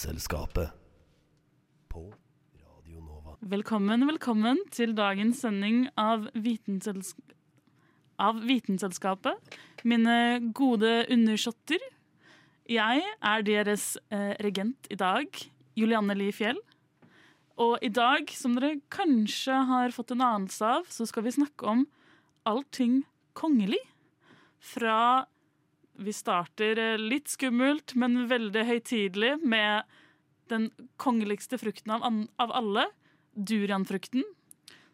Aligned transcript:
Vitenselskapet. 0.00 0.70
På 1.88 2.14
Radio 2.56 3.00
Nova. 3.04 3.34
Velkommen, 3.40 4.06
velkommen 4.08 4.62
til 4.72 4.94
dagens 4.96 5.42
sending 5.44 5.90
av, 6.00 6.24
Vitensels 6.32 7.10
av 8.16 8.38
Vitenselskapet. 8.48 9.58
Mine 9.84 10.14
gode 10.56 11.04
undersåtter. 11.04 11.84
Jeg 12.64 13.04
er 13.04 13.44
deres 13.44 13.98
eh, 14.08 14.32
regent 14.40 14.88
i 14.88 14.96
dag, 14.96 15.28
Julianne 15.76 16.16
Li 16.16 16.30
Fjell. 16.32 16.62
Og 17.60 17.76
i 17.84 17.92
dag, 17.92 18.32
som 18.32 18.56
dere 18.56 18.78
kanskje 18.88 19.58
har 19.68 19.92
fått 19.92 20.14
en 20.16 20.24
anelse 20.24 20.64
av, 20.78 20.88
så 20.88 21.04
skal 21.04 21.28
vi 21.28 21.36
snakke 21.36 21.68
om 21.68 21.84
allting 22.48 23.02
kongelig. 23.36 23.84
Fra 24.64 25.26
vi 26.00 26.12
starter 26.16 26.78
eh, 26.80 26.98
litt 27.00 27.28
skummelt, 27.28 27.94
men 28.00 28.24
veldig 28.30 28.64
høytidelig 28.68 29.34
med 29.44 29.84
den 30.50 30.70
kongeligste 31.00 31.58
frukten 31.60 31.92
av, 31.94 32.06
av 32.42 32.54
alle, 32.56 32.86
durianfrukten. 33.36 34.24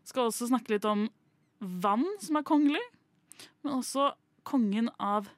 Skal 0.06 0.28
også 0.28 0.50
snakke 0.50 0.75
litt 0.75 0.86
om 0.89 1.06
vann 1.61 2.05
som 2.20 2.36
er 2.39 2.45
kongelig, 2.47 2.83
men 3.64 3.78
også 3.78 4.11
kongen 4.47 4.91
av 5.03 5.30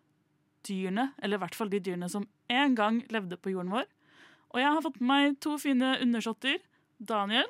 dyrene, 0.66 1.12
eller 1.22 1.38
i 1.38 1.42
hvert 1.44 1.56
fall 1.56 1.70
de 1.72 1.80
dyrene 1.80 2.08
som 2.12 2.26
en 2.52 2.74
gang 2.76 2.98
levde 3.14 3.38
på 3.40 3.52
jorden 3.54 3.72
vår. 3.72 3.86
Og 4.52 4.60
jeg 4.62 4.72
har 4.74 4.84
fått 4.84 4.98
med 5.00 5.08
meg 5.12 5.38
to 5.44 5.54
fine 5.60 5.94
undersåtter. 6.02 6.58
Daniel 6.98 7.46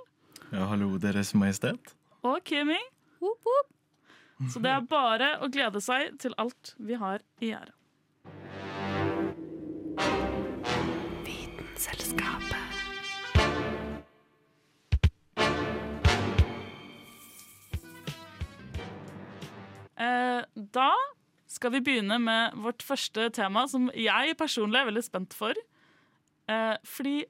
Ja, 0.52 0.66
hallo, 0.68 0.98
Deres 1.00 1.32
Majestet. 1.34 1.94
og 2.22 2.42
Kimi. 2.44 2.76
Så 4.52 4.60
det 4.62 4.70
er 4.70 4.84
bare 4.86 5.32
å 5.42 5.48
glede 5.50 5.80
seg 5.82 6.18
til 6.22 6.34
alt 6.38 6.74
vi 6.78 6.98
har 7.00 7.24
i 7.40 7.50
gjære. 7.50 7.72
Eh, 19.98 20.42
da 20.74 20.90
skal 21.46 21.72
vi 21.74 21.82
begynne 21.86 22.18
med 22.22 22.58
vårt 22.62 22.82
første 22.86 23.28
tema, 23.34 23.64
som 23.70 23.88
jeg 23.94 24.34
personlig 24.38 24.80
er 24.80 24.88
veldig 24.90 25.04
spent 25.06 25.36
for. 25.38 25.58
Eh, 26.50 26.74
fordi 26.86 27.20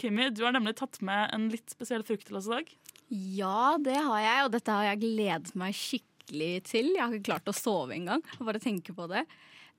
Kimmy, 0.00 0.30
du 0.32 0.44
har 0.46 0.54
nemlig 0.56 0.76
tatt 0.78 0.98
med 1.04 1.28
en 1.34 1.48
litt 1.52 1.70
spesiell 1.70 2.02
frukt 2.06 2.26
til 2.26 2.38
oss 2.40 2.48
i 2.48 2.54
dag. 2.56 2.70
Ja, 3.10 3.76
det 3.82 3.98
har 3.98 4.20
jeg, 4.22 4.44
og 4.46 4.52
dette 4.54 4.74
har 4.74 4.86
jeg 4.88 5.02
gledet 5.02 5.54
meg 5.58 5.76
skikkelig 5.76 6.52
til. 6.70 6.92
Jeg 6.94 7.02
har 7.04 7.14
ikke 7.14 7.30
klart 7.32 7.50
å 7.50 7.56
sove 7.56 7.94
engang, 7.94 8.22
bare 8.42 8.62
tenke 8.62 8.94
på 8.96 9.06
det. 9.10 9.26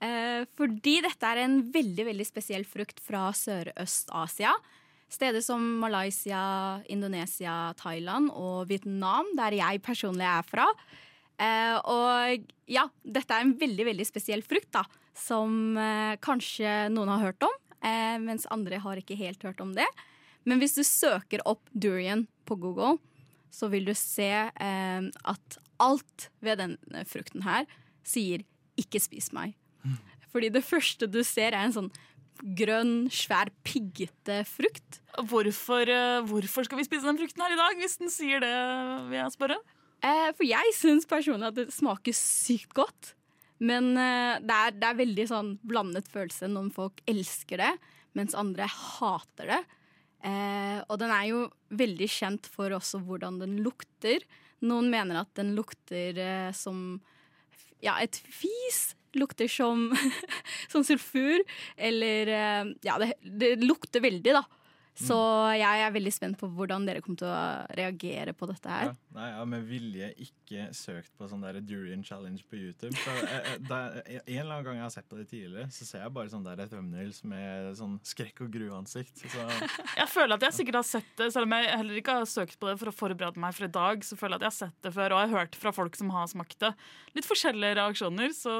Eh, 0.02 0.44
fordi 0.58 0.96
dette 1.04 1.28
er 1.28 1.44
en 1.44 1.60
veldig 1.72 2.06
veldig 2.10 2.26
spesiell 2.26 2.64
frukt 2.66 2.98
fra 3.02 3.28
Sørøst-Asia. 3.36 4.54
Steder 5.12 5.44
som 5.44 5.62
Malaysia, 5.82 6.80
Indonesia, 6.90 7.74
Thailand 7.78 8.32
og 8.32 8.66
Vietnam, 8.70 9.28
der 9.38 9.54
jeg 9.58 9.82
personlig 9.84 10.26
er 10.26 10.46
fra. 10.48 10.66
Eh, 11.42 11.76
og 11.76 12.48
ja, 12.70 12.86
dette 13.04 13.36
er 13.36 13.44
en 13.44 13.54
veldig 13.60 13.86
veldig 13.92 14.06
spesiell 14.08 14.42
frukt, 14.46 14.72
da, 14.74 14.82
som 15.14 15.76
eh, 15.78 16.16
kanskje 16.24 16.88
noen 16.94 17.12
har 17.12 17.28
hørt 17.28 17.46
om, 17.46 17.54
eh, 17.84 18.16
mens 18.22 18.48
andre 18.50 18.80
har 18.82 18.98
ikke 18.98 19.20
helt 19.20 19.44
hørt 19.46 19.62
om 19.62 19.74
det. 19.76 19.88
Men 20.48 20.58
hvis 20.58 20.74
du 20.74 20.82
søker 20.86 21.44
opp 21.46 21.68
durian 21.70 22.26
på 22.48 22.58
Google, 22.58 22.96
så 23.52 23.68
vil 23.70 23.86
du 23.86 23.94
se 23.94 24.32
eh, 24.32 25.02
at 25.12 25.58
alt 25.82 26.30
ved 26.40 26.62
denne 26.62 27.04
frukten 27.06 27.44
her 27.46 27.68
sier 28.02 28.42
'ikke 28.80 29.02
spis 29.02 29.28
meg'. 29.36 29.54
Fordi 30.32 30.48
det 30.52 30.64
første 30.64 31.08
du 31.10 31.20
ser, 31.26 31.52
er 31.52 31.66
en 31.66 31.76
sånn 31.76 31.92
grønn, 32.58 33.06
svær, 33.12 33.52
piggete 33.66 34.40
frukt. 34.48 34.98
Hvorfor, 35.28 35.86
eh, 35.86 36.24
hvorfor 36.26 36.66
skal 36.66 36.80
vi 36.80 36.86
spise 36.88 37.06
den 37.06 37.20
frukten 37.20 37.44
her 37.44 37.54
i 37.54 37.60
dag, 37.60 37.78
hvis 37.78 37.98
den 38.00 38.10
sier 38.10 38.42
det, 38.42 38.54
vil 39.10 39.20
jeg 39.20 39.34
spørre? 39.36 39.58
Eh, 40.02 40.30
for 40.34 40.46
jeg 40.46 40.74
syns 40.74 41.06
personlig 41.08 41.52
at 41.52 41.58
det 41.60 41.68
smaker 41.74 42.16
sykt 42.16 42.72
godt. 42.74 43.12
Men 43.62 43.92
eh, 43.94 44.40
det, 44.42 44.56
er, 44.56 44.74
det 44.74 44.88
er 44.88 44.98
veldig 44.98 45.26
sånn 45.30 45.52
blandet 45.62 46.10
følelse. 46.10 46.50
Noen 46.50 46.72
folk 46.74 46.98
elsker 47.10 47.62
det, 47.62 47.72
mens 48.18 48.34
andre 48.38 48.66
hater 48.66 49.52
det. 49.52 49.60
Eh, 50.26 50.80
og 50.88 50.98
den 51.02 51.12
er 51.14 51.28
jo 51.30 51.44
veldig 51.78 52.08
kjent 52.10 52.48
for 52.50 52.74
også 52.74 53.02
hvordan 53.06 53.38
den 53.42 53.60
lukter. 53.62 54.26
Noen 54.66 54.90
mener 54.90 55.22
at 55.22 55.30
den 55.38 55.54
lukter 55.58 56.18
som 56.54 57.00
ja, 57.82 57.96
et 57.98 58.18
fis. 58.30 58.92
Lukter 59.18 59.48
som, 59.48 59.90
som 60.72 60.84
sulfur. 60.84 61.44
Eller 61.76 62.26
eh, 62.26 62.72
Ja, 62.86 62.98
det, 62.98 63.14
det 63.22 63.56
lukter 63.64 64.00
veldig, 64.04 64.36
da. 64.40 64.44
Så 64.92 65.16
jeg 65.56 65.84
er 65.86 65.92
veldig 65.94 66.10
spent 66.12 66.36
på 66.36 66.48
hvordan 66.52 66.84
dere 66.84 67.00
kommer 67.00 67.20
til 67.22 67.30
å 67.30 67.76
reagere 67.78 68.34
på 68.36 68.48
dette 68.50 68.68
her. 68.68 68.90
Ja. 68.90 68.96
Nei, 69.16 69.28
jeg 69.30 69.36
har 69.38 69.48
med 69.48 69.64
vilje 69.68 70.08
ikke 70.24 70.66
søkt 70.76 71.12
på 71.16 71.28
sånn 71.28 71.44
der 71.44 71.58
Durian 71.64 72.04
Challenge 72.04 72.44
på 72.48 72.58
YouTube. 72.60 72.92
Så, 73.00 73.14
eh, 73.24 73.32
eh, 73.54 73.62
da, 73.68 73.78
en 74.04 74.20
eller 74.26 74.52
annen 74.58 74.66
gang 74.66 74.78
jeg 74.78 74.84
har 74.84 74.92
sett 74.92 75.08
på 75.08 75.16
det 75.16 75.26
tidligere, 75.30 75.70
så 75.72 75.88
ser 75.88 76.04
jeg 76.04 76.14
bare 76.16 76.32
sånn 76.32 76.44
der 76.44 76.60
thumbnails 76.68 77.22
med 77.28 77.70
sånn 77.78 77.96
skrekk 78.04 78.44
og 78.44 78.52
gru-ansikt. 78.52 79.24
Så 79.32 79.46
Jeg 80.02 80.08
føler 80.12 80.36
at 80.36 80.46
jeg 80.48 80.58
sikkert 80.60 80.80
har 80.82 80.88
sett 80.88 81.10
det, 81.20 81.30
selv 81.32 81.48
om 81.48 81.56
jeg 81.56 81.72
heller 81.72 82.02
ikke 82.02 82.18
har 82.20 82.28
søkt 82.28 82.58
på 82.60 82.68
det 82.68 82.76
for 82.82 82.92
å 82.92 82.96
forberede 82.96 83.40
meg 83.40 83.56
for 83.56 83.68
i 83.68 83.72
dag. 83.72 84.04
Så 84.04 84.20
føler 84.20 84.36
jeg 84.36 84.42
at 84.42 84.46
jeg 84.48 84.52
har 84.52 84.58
sett 84.60 84.88
det 84.88 84.94
før, 84.98 85.16
og 85.16 85.22
jeg 85.22 85.32
har 85.32 85.46
hørt 85.46 85.60
fra 85.64 85.74
folk 85.76 85.96
som 85.98 86.12
har 86.12 86.28
smakt 86.32 86.58
det. 86.60 86.74
Litt 87.16 87.28
forskjellige 87.28 87.80
reaksjoner, 87.80 88.36
så 88.36 88.54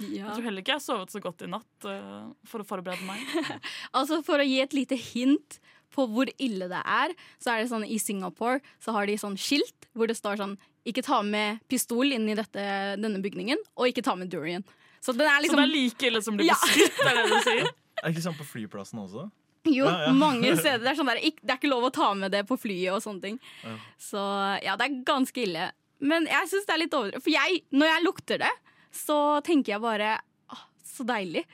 jeg 0.00 0.24
tror 0.24 0.48
heller 0.48 0.64
ikke 0.64 0.76
jeg 0.76 0.80
har 0.80 0.86
sovet 0.88 1.12
så 1.12 1.20
godt 1.24 1.44
i 1.44 1.50
natt 1.52 1.88
uh, 1.88 2.32
for 2.48 2.64
å 2.64 2.68
forberede 2.68 3.04
meg. 3.04 3.20
Altså 3.94 4.20
For 4.24 4.40
å 4.40 4.46
gi 4.46 4.58
et 4.62 4.74
lite 4.76 4.96
hint 4.98 5.58
på 5.94 6.04
hvor 6.10 6.28
ille 6.42 6.66
det 6.70 6.80
er, 6.82 7.14
så 7.42 7.54
er 7.54 7.62
det 7.62 7.70
sånn 7.70 7.86
i 7.86 7.98
Singapore 8.02 8.58
så 8.82 8.92
har 8.96 9.06
de 9.10 9.14
sånn 9.20 9.36
skilt 9.40 9.86
hvor 9.94 10.10
det 10.10 10.16
står 10.18 10.40
sånn 10.42 10.56
Ikke 10.84 11.00
ta 11.06 11.22
med 11.24 11.62
pistol 11.70 12.10
inn 12.12 12.26
i 12.28 12.34
dette, 12.36 12.60
denne 13.00 13.22
bygningen, 13.24 13.56
og 13.78 13.86
ikke 13.88 14.02
ta 14.04 14.12
med 14.20 14.28
durian. 14.28 14.60
Så 15.00 15.14
den 15.16 15.24
er 15.24 15.38
Så 15.38 15.46
liksom 15.46 15.60
det 15.62 15.64
er 15.64 15.72
like 15.72 16.06
ille 16.10 16.20
som 16.26 16.36
blir 16.36 16.50
Ja. 16.50 16.58
beskutt, 16.60 16.98
er 17.08 17.14
det 17.16 17.22
du 17.30 17.38
sier? 17.46 17.70
er 18.02 18.04
det 18.04 18.12
ikke 18.12 18.24
sånn 18.26 18.36
på 18.36 18.44
flyplassen 18.50 19.00
også? 19.00 19.24
Jo, 19.64 19.86
Ja, 19.88 19.94
ja. 20.04 20.12
mange 20.12 20.50
steder. 20.60 20.82
Det 20.84 20.90
er, 20.92 20.98
sånn 20.98 21.08
der, 21.08 21.22
det 21.24 21.54
er 21.54 21.56
ikke 21.56 21.70
lov 21.72 21.86
å 21.88 21.92
ta 21.96 22.10
med 22.12 22.34
det 22.36 22.42
på 22.50 22.58
flyet 22.60 22.92
og 22.92 23.00
sånne 23.00 23.22
ting. 23.24 23.38
Ja. 23.64 23.78
Så 23.96 24.20
ja, 24.66 24.74
det 24.76 24.90
er 24.90 24.98
ganske 25.08 25.40
ille. 25.46 25.70
Men 26.04 26.26
jeg 26.28 26.50
syns 26.52 26.66
det 26.68 26.74
er 26.74 26.82
litt 26.82 26.96
overdrevet. 26.98 27.24
For 27.24 27.32
jeg, 27.32 27.62
når 27.72 27.88
jeg 27.94 28.04
lukter 28.04 28.42
det, 28.44 28.52
så 28.92 29.18
tenker 29.46 29.72
jeg 29.78 29.80
bare 29.86 30.18
åh, 30.52 30.66
så 30.84 31.06
deilig. 31.08 31.46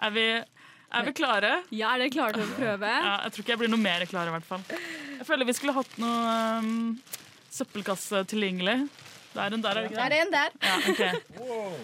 Er 0.00 0.16
vi, 0.16 0.24
er 0.98 1.06
vi 1.08 1.14
klare? 1.16 1.52
Ja, 1.74 1.94
er 1.94 2.02
dere 2.04 2.12
klare 2.14 2.36
til 2.38 2.44
å 2.46 2.56
prøve? 2.58 2.92
Ja, 3.08 3.14
jeg 3.26 3.34
tror 3.34 3.44
ikke 3.46 3.54
jeg 3.56 3.62
blir 3.64 3.72
noe 3.72 3.82
mer 3.82 4.04
klar, 4.10 4.30
i 4.30 4.34
hvert 4.36 4.48
fall. 4.48 4.64
Jeg 5.18 5.26
føler 5.28 5.48
vi 5.48 5.56
skulle 5.58 5.74
hatt 5.76 5.98
noe 6.02 6.36
um, 6.62 6.72
søppelkasse 7.52 8.24
tilgjengelig. 8.32 8.78
Det 9.32 9.40
er 9.46 9.54
en 9.56 9.62
der, 9.64 9.78
er 9.78 9.86
det 9.86 9.92
ikke 9.92 10.00
Det 10.00 10.08
Det 10.12 10.16
er 10.16 10.24
en 10.26 10.32
der. 10.38 10.56
Ja, 10.62 10.80
ok. 10.92 11.04
Wow. 11.42 11.76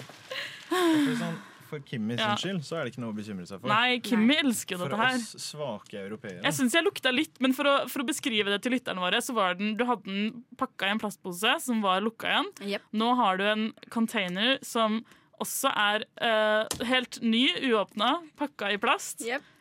For, 0.68 1.12
sånn, 1.16 1.36
for 1.70 1.84
Kimmy 1.88 2.16
Ja. 2.18 2.34
sin 2.36 2.42
skyld 2.60 2.64
så 2.68 2.76
er 2.76 2.84
det 2.86 2.90
ikke 2.92 3.00
noe 3.04 3.12
å 3.14 3.16
bekymre 3.16 3.46
seg 3.48 3.60
for. 3.62 3.70
Nei, 3.72 3.98
Kimmy 4.04 4.36
elsker 4.42 4.76
jo 4.76 4.82
dette 4.84 4.98
her. 5.00 5.14
For 5.16 5.38
oss 5.38 5.46
svake 5.48 6.02
europeere. 6.02 6.42
Jeg 6.44 6.56
syns 6.58 6.76
jeg 6.76 6.84
lukta 6.84 7.12
litt, 7.14 7.40
men 7.44 7.56
for 7.56 7.68
å, 7.70 7.76
for 7.88 8.04
å 8.04 8.08
beskrive 8.08 8.52
det 8.52 8.60
til 8.66 8.76
lytterne 8.76 9.00
våre, 9.00 9.20
så 9.24 9.32
var 9.36 9.56
den, 9.60 9.74
du 9.80 9.84
hadde 9.88 10.04
den 10.08 10.42
pakka 10.60 10.90
i 10.90 10.92
en 10.96 11.00
plastpose 11.00 11.54
som 11.64 11.80
var 11.84 12.04
lukka 12.04 12.28
igjen. 12.34 12.50
Yep. 12.74 12.86
Nå 13.00 13.08
har 13.22 13.40
du 13.40 13.46
en 13.48 13.64
container 13.94 14.58
som 14.66 15.00
også 15.44 15.70
er 15.72 16.04
eh, 16.24 16.82
helt 16.90 17.20
ny, 17.22 17.44
uåpna, 17.70 18.18
pakka 18.38 18.72
i 18.74 18.80
plast. 18.82 19.22
Yep. 19.26 19.54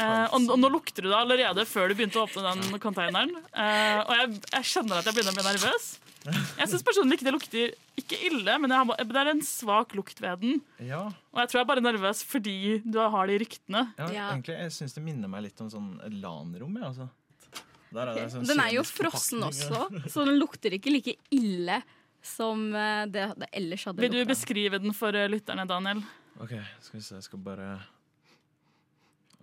Eh, 0.00 0.24
og, 0.34 0.48
og 0.50 0.58
nå 0.58 0.70
lukter 0.72 1.04
du 1.04 1.10
det 1.10 1.18
allerede 1.18 1.64
før 1.68 1.90
du 1.92 1.94
begynte 1.98 2.18
å 2.18 2.24
åpne 2.26 2.54
den 2.54 2.80
containeren. 2.82 3.34
Eh, 3.52 4.00
og 4.02 4.14
jeg, 4.18 4.40
jeg 4.56 4.70
kjenner 4.72 4.98
at 5.02 5.06
jeg 5.10 5.16
begynner 5.18 5.34
å 5.34 5.38
bli 5.38 5.46
nervøs. 5.52 5.92
Jeg 6.24 6.70
syns 6.70 6.82
personlig 6.86 7.18
ikke 7.18 7.26
det 7.28 7.34
lukter 7.34 7.74
ikke 8.00 8.18
ille, 8.30 8.54
men 8.62 8.72
jeg 8.72 8.80
har, 8.80 9.02
det 9.10 9.18
er 9.20 9.30
en 9.34 9.42
svak 9.44 9.92
lukt 9.94 10.22
ved 10.24 10.40
den. 10.40 10.54
Ja, 10.80 11.02
Og 11.34 11.42
jeg 11.42 11.50
tror 11.50 11.58
jeg 11.60 11.64
er 11.66 11.68
bare 11.68 11.84
nervøs 11.84 12.22
fordi 12.24 12.54
du 12.80 12.96
har 12.98 13.28
de 13.28 13.36
ryktene. 13.42 13.82
ja, 14.00 14.06
Ja. 14.08 14.30
egentlig 14.32 14.56
jeg 14.56 14.72
syns 14.78 14.96
det 14.96 15.04
minner 15.04 15.28
meg 15.28 15.44
litt 15.50 15.60
om 15.60 15.68
sånn 15.70 15.90
LAN-rom. 16.22 16.80
Ja, 16.80 16.88
altså. 16.94 17.10
Er 17.94 18.26
sånn 18.32 18.48
Den 18.48 18.58
er 18.58 18.72
jo 18.74 18.82
frossen 18.88 19.44
også, 19.46 19.84
så 20.10 20.24
den 20.26 20.40
lukter 20.40 20.74
ikke 20.74 20.90
like 20.90 21.14
ille 21.30 21.76
som 22.24 22.66
eh, 22.74 23.04
det 23.12 23.26
det 23.42 23.50
ellers 23.52 23.84
hadde 23.88 24.00
Vil 24.04 24.14
du 24.14 24.20
lukta. 24.22 24.32
beskrive 24.32 24.80
den 24.82 24.96
for 24.96 25.14
eh, 25.16 25.28
lytterne, 25.30 25.66
Daniel? 25.68 26.00
OK, 26.40 26.56
skal 26.82 26.98
vi 26.98 27.04
se, 27.04 27.18
jeg 27.20 27.28
skal 27.28 27.44
bare 27.44 27.68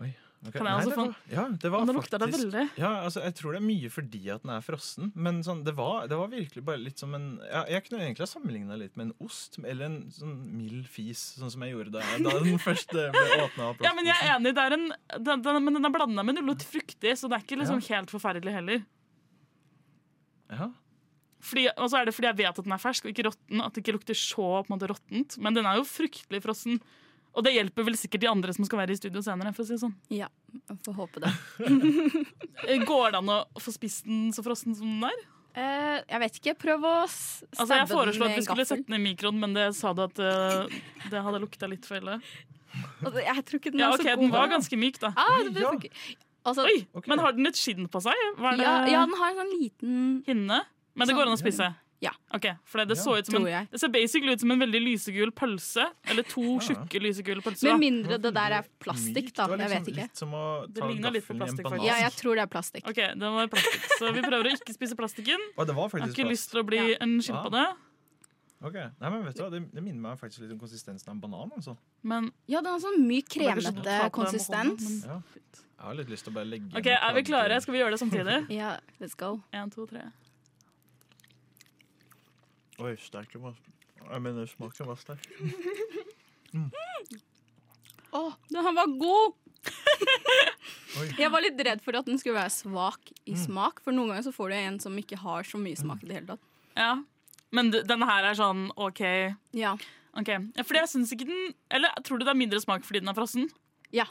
Oi. 0.01 0.09
Okay. 0.41 0.57
Kan 0.57 0.65
jeg 0.65 0.73
Nei, 0.73 0.77
også 0.79 0.89
det 0.89 0.95
få 0.97 1.03
den? 1.05 1.15
Ja, 1.29 1.41
det 1.61 1.69
var 1.69 1.83
faktisk 1.85 1.97
lukter 1.99 2.21
det 2.23 2.27
veldig. 2.33 2.61
Ja, 2.81 2.89
altså, 3.05 3.21
jeg 3.21 3.35
tror 3.37 3.53
det 3.53 3.59
er 3.59 3.65
mye 3.67 3.89
fordi 3.93 4.21
at 4.33 4.41
den 4.41 4.51
er 4.55 4.63
frossen. 4.65 5.11
Men 5.13 5.43
sånn, 5.45 5.59
det, 5.67 5.75
var, 5.77 6.07
det 6.09 6.17
var 6.17 6.31
virkelig 6.31 6.63
bare 6.65 6.81
litt 6.81 6.97
som 6.97 7.13
en 7.13 7.27
ja, 7.45 7.61
Jeg 7.69 7.83
kunne 7.85 7.99
egentlig 8.07 8.25
ha 8.25 8.29
sammenligna 8.31 8.79
litt 8.81 8.97
med 8.97 9.11
en 9.11 9.13
ost, 9.27 9.59
eller 9.61 9.85
en 9.85 9.99
sånn 10.15 10.33
mild 10.57 10.89
fis, 10.89 11.21
sånn 11.37 11.53
som 11.53 11.61
jeg 11.61 11.75
gjorde 11.75 11.93
da, 11.99 12.01
da 12.25 12.33
den 12.41 12.57
først 12.67 12.89
ble 12.97 13.05
åpna 13.45 13.69
Ja, 13.85 13.93
men 13.93 14.09
jeg 14.09 14.17
er 14.17 14.33
enig. 14.39 14.55
Det 14.57 14.65
er 14.65 14.77
en, 14.79 14.87
den, 15.29 15.45
den, 15.45 15.61
men 15.67 15.77
den 15.77 15.91
er 15.91 15.93
blanda 15.93 16.25
med 16.25 16.39
noe 16.39 16.49
litt 16.55 16.65
fruktig, 16.65 17.13
så 17.21 17.29
det 17.29 17.37
er 17.37 17.45
ikke 17.45 17.61
liksom 17.61 17.85
Ja. 17.85 17.99
helt 17.99 18.15
forferdelig 18.17 18.57
heller. 18.57 18.81
Ja. 20.49 20.71
Fordi, 21.41 21.67
og 21.75 21.87
så 21.89 21.97
er 22.01 22.05
det 22.09 22.13
fordi 22.13 22.27
jeg 22.29 22.37
vet 22.43 22.59
at 22.59 22.65
den 22.67 22.73
er 22.75 22.81
fersk 22.81 23.05
og 23.07 23.11
ikke 23.13 23.25
råtten, 23.29 23.61
at 23.65 23.73
det 23.73 23.81
ikke 23.83 23.95
lukter 23.97 24.17
så 24.17 24.47
på 24.61 24.69
en 24.69 24.75
måte 24.75 24.89
råttent. 24.91 25.37
Men 25.41 25.57
den 25.57 25.65
er 25.69 25.79
jo 25.79 25.85
fryktelig 25.89 26.41
frossen. 26.45 26.81
Og 27.31 27.45
det 27.47 27.53
hjelper 27.55 27.85
vel 27.87 27.95
sikkert 27.95 28.21
de 28.25 28.27
andre 28.27 28.53
som 28.53 28.65
skal 28.67 28.81
være 28.81 28.91
i 28.93 28.99
studio 28.99 29.21
senere. 29.23 29.53
for 29.55 29.63
å 29.63 29.67
si 29.69 29.73
det 29.77 29.81
sånn. 29.85 29.93
Ja, 30.11 30.27
får 30.85 30.97
håpe 30.99 31.21
det. 31.23 31.31
Går 32.89 33.13
det 33.13 33.21
an 33.21 33.31
å 33.31 33.37
få 33.61 33.73
spist 33.73 34.05
den 34.07 34.31
så 34.35 34.43
frossen 34.45 34.75
som 34.77 34.89
den 34.99 35.05
er? 35.09 35.21
Uh, 35.51 35.97
jeg 36.07 36.19
vet 36.23 36.39
ikke. 36.39 36.53
Prøv 36.61 36.85
å 36.87 36.93
stabbe 37.11 37.55
Altså, 37.59 37.77
Jeg 37.79 37.87
foreslo 37.91 38.27
at 38.27 38.35
vi 38.37 38.43
skulle 38.45 38.63
gaffel. 38.63 38.69
sette 38.83 38.91
den 38.91 38.99
i 38.99 39.03
mikroen, 39.09 39.39
men 39.41 39.55
det 39.55 39.69
sa 39.79 39.91
du 39.95 40.03
at 40.05 40.19
uh, 40.23 40.81
det 41.11 41.23
hadde 41.25 41.41
lukta 41.43 41.67
litt 41.71 41.87
for 41.87 41.99
ille. 41.99 42.19
Jeg 42.71 43.43
tror 43.47 43.59
ikke 43.59 43.73
den 43.73 43.81
Ja, 43.83 43.89
er 43.91 43.97
ok, 43.97 44.03
så 44.05 44.13
god. 44.15 44.21
Den 44.23 44.35
var 44.35 44.51
ganske 44.51 44.77
myk, 44.79 44.99
da. 45.01 45.11
ah, 45.19 45.39
det, 45.43 45.55
ble, 45.57 45.65
Ja. 45.65 46.19
Altså, 46.41 46.63
Oi, 46.65 46.87
okay. 46.97 47.05
Men 47.11 47.19
har 47.21 47.35
den 47.37 47.45
et 47.45 47.57
skinn 47.59 47.85
på 47.91 47.99
seg? 48.01 48.17
Ja, 48.41 48.53
ja, 48.89 49.01
den 49.05 49.11
har 49.19 49.27
en 49.29 49.41
sånn 49.43 49.51
liten 49.59 49.97
Hinne? 50.25 50.63
Men 50.95 51.07
det 51.07 51.15
går 51.17 51.29
an 51.29 51.37
å 51.37 51.39
spise? 51.39 51.71
Ja. 52.01 52.09
Ok, 52.33 52.47
for 52.65 52.81
det, 52.81 52.87
det, 52.89 52.95
så 52.97 53.13
ut 53.13 53.27
som 53.29 53.35
en, 53.45 53.67
det 53.69 53.77
ser 53.77 53.91
basically 53.93 54.33
ut 54.33 54.41
som 54.41 54.49
en 54.55 54.63
veldig 54.63 54.79
lysegul 54.81 55.29
pølse. 55.37 55.83
Eller 56.09 56.25
to 56.25 56.57
tjukke 56.65 57.01
lysegule 57.03 57.43
pølser. 57.45 57.69
Med 57.75 57.83
mindre 57.83 58.17
det 58.23 58.31
der 58.33 58.55
er 58.57 58.65
plastikk, 58.81 59.29
da. 59.37 59.45
Jeg 59.51 59.61
liksom 59.61 59.85
vet 59.85 59.91
ikke. 59.93 60.71
Det 60.73 60.89
ligner 60.89 61.13
litt 61.13 61.27
på 61.27 61.35
en 61.35 61.43
plastikk, 61.43 61.69
faktisk. 61.69 61.85
Ja, 61.85 61.99
jeg 62.01 62.15
tror 62.17 62.39
det 62.39 62.45
er 62.47 62.51
plastikk. 62.55 62.89
Ok, 62.89 63.03
det 63.21 63.31
var 63.37 63.53
plastikk. 63.53 63.85
Så 64.01 64.09
vi 64.17 64.25
prøver 64.25 64.49
å 64.49 64.55
ikke 64.57 64.75
spise 64.79 64.97
plastikken. 64.97 65.45
Å, 65.53 65.67
det 65.69 65.77
var 65.77 65.93
Jeg 65.93 66.07
har 66.07 66.15
ikke 66.15 66.29
lyst 66.31 66.49
til 66.55 66.63
å 66.63 66.67
bli 66.71 66.81
en 66.97 67.15
skilpadde. 67.21 67.65
Ok, 68.61 68.75
Nei, 68.77 69.09
men 69.09 69.23
vet 69.25 69.37
du 69.37 69.41
hva, 69.41 69.49
det, 69.49 69.59
det 69.73 69.81
minner 69.81 70.01
meg 70.03 70.17
faktisk 70.21 70.43
litt 70.43 70.51
om 70.53 70.59
konsistensen 70.61 71.09
av 71.09 71.15
en 71.15 71.21
banan. 71.21 71.53
altså. 71.57 71.73
Men 72.05 72.27
Ja, 72.45 72.61
den 72.61 72.69
har 72.75 72.81
sånn 72.81 72.99
myk, 73.07 73.29
Det 73.33 73.45
er 73.47 73.57
ikke 73.57 73.63
sånn 73.65 73.79
myk 73.79 73.87
kremete 73.87 74.09
konsistens. 74.17 74.85
Hånden, 74.85 74.99
men. 75.01 75.21
Ja. 75.21 75.61
Jeg 75.81 75.87
har 75.87 75.97
litt 75.97 76.11
lyst 76.13 76.27
til 76.27 76.33
å 76.33 76.35
bare 76.35 76.45
legge 76.45 76.77
OK, 76.77 76.89
er 76.93 77.15
vi 77.17 77.23
klare? 77.25 77.57
Skal 77.63 77.73
vi 77.73 77.81
gjøre 77.81 77.95
det 77.95 78.01
samtidig? 78.03 78.35
Ja, 78.61 78.75
let's 79.01 79.17
go. 79.17 79.39
Én, 79.49 79.73
to, 79.73 79.87
tre. 79.89 80.03
Oi, 82.81 82.95
sterk 82.97 83.35
var 83.41 83.53
Jeg 84.01 84.21
mener, 84.25 84.47
smaken 84.49 84.87
var 84.89 84.97
sterk. 84.99 85.27
Å, 88.11 88.21
den 88.51 88.65
her 88.65 88.73
var 88.75 88.89
god! 88.99 89.37
Oi. 90.99 91.05
Jeg 91.21 91.29
var 91.31 91.43
litt 91.45 91.61
redd 91.63 91.83
for 91.85 91.95
at 91.95 92.07
den 92.09 92.17
skulle 92.19 92.35
være 92.41 92.51
svak 92.51 93.11
i 93.29 93.35
smak, 93.39 93.79
for 93.85 93.95
noen 93.95 94.11
ganger 94.11 94.25
så 94.27 94.33
får 94.35 94.51
du 94.51 94.55
en 94.57 94.79
som 94.83 94.97
ikke 94.99 95.19
har 95.21 95.47
så 95.47 95.61
mye 95.61 95.77
smak 95.79 96.01
i 96.03 96.09
det 96.09 96.17
hele 96.17 96.33
tatt. 96.33 96.43
Ja. 96.75 96.91
Men 97.55 97.69
d- 97.71 97.83
denne 97.87 98.07
her 98.09 98.27
er 98.31 98.35
sånn 98.39 98.65
OK. 98.79 99.01
Ja. 99.55 99.75
ok. 100.17 100.29
Ja, 100.57 100.65
fordi 100.67 100.81
jeg 100.81 100.91
syns 100.91 101.11
ikke 101.15 101.27
den 101.27 101.49
Eller 101.71 101.91
tror 102.07 102.19
du 102.19 102.23
det 102.25 102.31
er 102.33 102.39
mindre 102.39 102.59
smak 102.63 102.85
fordi 102.87 103.01
den 103.03 103.11
er 103.11 103.17
frossen? 103.17 103.47
Ja. 103.95 104.05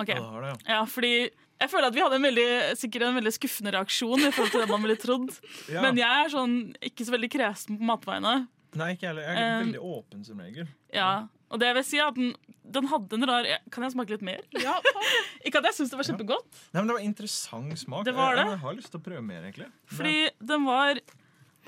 Ok. 0.00 0.12
Ja, 0.12 0.18
det 0.20 0.24
har 0.28 0.44
det, 0.46 0.50
ja. 0.54 0.58
Ja, 0.76 0.80
fordi 0.88 1.12
jeg 1.62 1.70
føler 1.72 1.88
at 1.88 1.96
vi 1.96 2.02
hadde 2.04 2.18
en 2.18 2.26
veldig, 2.26 2.46
sikkert 2.80 3.04
en 3.08 3.18
veldig 3.20 3.32
skuffende 3.36 3.72
reaksjon 3.76 4.24
i 4.26 4.30
forhold 4.34 4.52
til 4.54 4.64
det 4.64 4.70
man 4.72 4.82
ville 4.86 4.98
trodd. 5.00 5.30
Ja. 5.70 5.84
Men 5.84 6.00
jeg 6.00 6.24
er 6.26 6.32
sånn 6.32 6.56
ikke 6.90 7.06
så 7.06 7.14
veldig 7.14 7.30
kresen 7.32 7.78
på 7.80 7.86
matveiene. 7.92 8.34
Nei, 8.80 8.94
ikke 8.96 9.10
heller. 9.10 9.26
Jeg 9.28 9.36
er 9.36 9.52
Um, 9.52 9.66
veldig 9.66 9.82
åpen 9.98 10.24
som 10.24 10.38
regel. 10.40 10.68
Ja, 10.96 11.10
og 11.52 11.60
det 11.60 11.66
jeg 11.68 11.76
vil 11.76 11.84
si 11.84 11.98
er 12.00 12.08
at 12.08 12.16
den, 12.16 12.30
den 12.72 12.86
hadde 12.88 13.18
en 13.18 13.26
rar 13.28 13.48
Kan 13.74 13.84
jeg 13.84 13.92
smake 13.92 14.14
litt 14.14 14.22
mer? 14.24 14.40
Ja, 14.56 14.78
Ikke 15.46 15.60
at 15.60 15.66
jeg 15.68 15.76
syns 15.76 15.92
det 15.92 15.98
var 16.00 16.08
kjempegodt, 16.08 16.46
Nei, 16.72 16.80
men 16.80 16.88
Det 16.88 16.96
var 16.96 17.04
interessant 17.04 17.82
smak. 17.82 18.06
Det 18.08 18.14
var 18.16 18.38
det. 18.38 18.46
Jeg, 18.46 18.54
jeg 18.56 18.62
har 18.64 18.78
lyst 18.78 18.92
til 18.94 19.02
å 19.02 19.04
prøve 19.04 19.24
mer, 19.26 19.42
egentlig. 19.44 19.68
fordi 19.92 20.14
den 20.52 20.64
var 20.68 21.02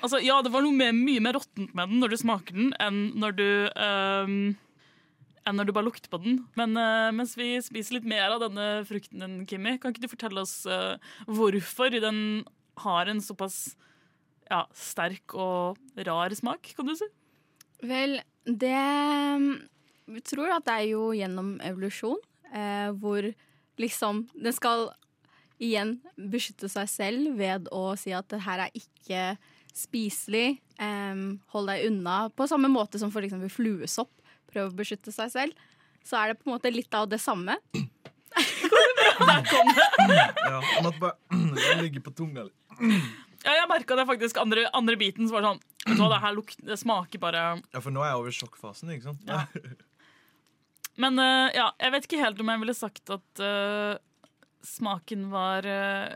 Altså, 0.03 0.19
ja, 0.25 0.41
det 0.43 0.51
var 0.51 0.65
noe 0.65 0.75
mer, 0.75 0.91
mye 0.97 1.21
mer 1.23 1.37
råttent 1.37 1.71
med 1.77 1.93
den 1.93 2.01
når 2.03 2.11
du 2.11 2.17
smaker 2.19 2.57
den, 2.57 2.73
enn 2.83 2.97
når 3.23 3.37
du 3.39 3.47
ehm, 3.79 4.39
enn 5.45 5.59
når 5.59 5.69
du 5.69 5.75
bare 5.77 5.89
lukter 5.89 6.11
på 6.13 6.21
den. 6.25 6.39
Men 6.59 6.77
uh, 6.79 7.13
mens 7.15 7.35
vi 7.39 7.55
spiser 7.65 7.99
litt 7.99 8.09
mer 8.09 8.35
av 8.35 8.43
denne 8.47 8.69
frukten 8.89 9.23
din, 9.23 9.41
Kimmy, 9.49 9.77
kan 9.81 9.93
ikke 9.93 10.07
du 10.07 10.13
fortelle 10.13 10.45
oss 10.45 10.63
uh, 10.69 10.97
hvorfor 11.29 11.93
den 11.93 12.45
har 12.85 13.11
en 13.11 13.23
såpass 13.23 13.75
ja, 14.51 14.65
sterk 14.77 15.37
og 15.39 15.79
rar 16.07 16.35
smak, 16.37 16.73
kan 16.77 16.89
du 16.89 16.95
si? 16.99 17.09
Vel, 17.85 18.19
det 18.45 18.77
Vi 20.05 20.21
tror 20.25 20.53
at 20.57 20.67
det 20.67 20.75
er 20.75 20.89
jo 20.91 21.09
gjennom 21.17 21.55
evolusjon, 21.65 22.21
eh, 22.53 22.91
hvor 23.01 23.25
liksom 23.81 24.27
Den 24.35 24.53
skal 24.53 24.91
igjen 25.63 25.97
beskytte 26.17 26.69
seg 26.69 26.89
selv 26.91 27.39
ved 27.39 27.69
å 27.73 27.95
si 27.99 28.13
at 28.13 28.29
det 28.29 28.43
her 28.45 28.67
er 28.67 28.75
ikke 28.75 29.37
spiselig. 29.75 30.61
Um, 30.79 31.41
hold 31.55 31.71
deg 31.71 31.87
unna. 31.89 32.29
På 32.35 32.47
samme 32.51 32.69
måte 32.71 32.99
som 33.01 33.11
for 33.15 33.25
eksempel 33.27 33.51
fluesopp 33.51 34.11
prøver 34.55 34.71
å 34.71 34.79
beskytte 34.79 35.13
seg 35.15 35.33
selv. 35.35 35.69
Så 36.05 36.19
er 36.21 36.33
det 36.33 36.41
på 36.41 36.49
en 36.49 36.57
måte 36.57 36.73
litt 36.73 36.95
av 36.97 37.09
det 37.11 37.21
samme. 37.23 37.59
Ja, 39.15 40.59
jeg 40.59 40.83
måtte 40.85 41.01
bare 41.01 41.81
ligge 41.85 42.03
på 42.05 42.13
tunga 42.17 42.47
litt. 42.49 42.57
Ja, 43.45 43.59
jeg 43.61 43.69
merka 43.71 43.97
det 43.99 44.07
faktisk 44.09 44.39
andre, 44.41 44.67
andre 44.77 44.97
biten. 45.01 45.29
Så 45.29 45.37
var 45.37 45.45
det 45.45 45.53
sånn 45.53 45.63
Vet 45.85 45.99
du 45.99 46.01
hva, 46.01 46.15
det 46.15 46.23
her 46.23 46.33
luk, 46.33 46.55
det 46.65 46.79
smaker 46.81 47.21
bare 47.21 47.41
Ja, 47.61 47.83
for 47.85 47.93
nå 47.93 48.01
er 48.01 48.15
jeg 48.15 48.23
over 48.23 48.33
sjokkfasen, 48.39 48.95
ikke 48.95 49.11
sant? 49.11 49.29
Ja. 49.29 49.45
Men 51.03 51.19
uh, 51.21 51.51
ja, 51.53 51.69
jeg 51.83 51.93
vet 51.93 52.09
ikke 52.09 52.23
helt 52.23 52.41
om 52.41 52.51
jeg 52.53 52.63
ville 52.63 52.77
sagt 52.79 53.11
at 53.13 53.43
uh, 53.43 53.99
smaken 54.65 55.27
var 55.33 55.67
uh, 55.69 56.15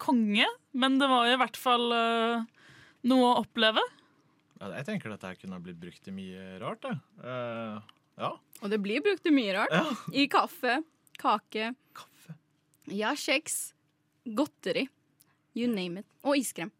konge. 0.00 0.46
Men 0.72 0.96
det 1.02 1.10
var 1.10 1.28
i 1.28 1.36
hvert 1.40 1.58
fall 1.60 1.90
noe 1.90 3.26
å 3.26 3.40
oppleve. 3.42 3.82
Ja, 4.60 4.68
jeg 4.76 4.84
tenker 4.90 5.12
dette 5.14 5.30
kunne 5.40 5.56
ha 5.56 5.62
blitt 5.64 5.78
brukt 5.80 6.02
til 6.04 6.12
mye 6.16 6.58
rart. 6.60 6.84
Eh, 6.84 7.76
ja. 8.20 8.30
Og 8.60 8.68
det 8.72 8.78
blir 8.84 9.00
brukt 9.04 9.22
til 9.24 9.32
mye 9.32 9.54
rart. 9.56 9.72
ja. 9.72 9.94
I 10.12 10.26
kaffe, 10.28 10.82
kake, 11.20 11.70
Kaffe. 11.96 12.34
ja, 12.92 13.14
kjeks, 13.16 13.72
godteri. 14.36 14.86
You 15.56 15.66
name 15.72 16.00
it. 16.04 16.06
Og 16.22 16.36
iskrem. 16.38 16.70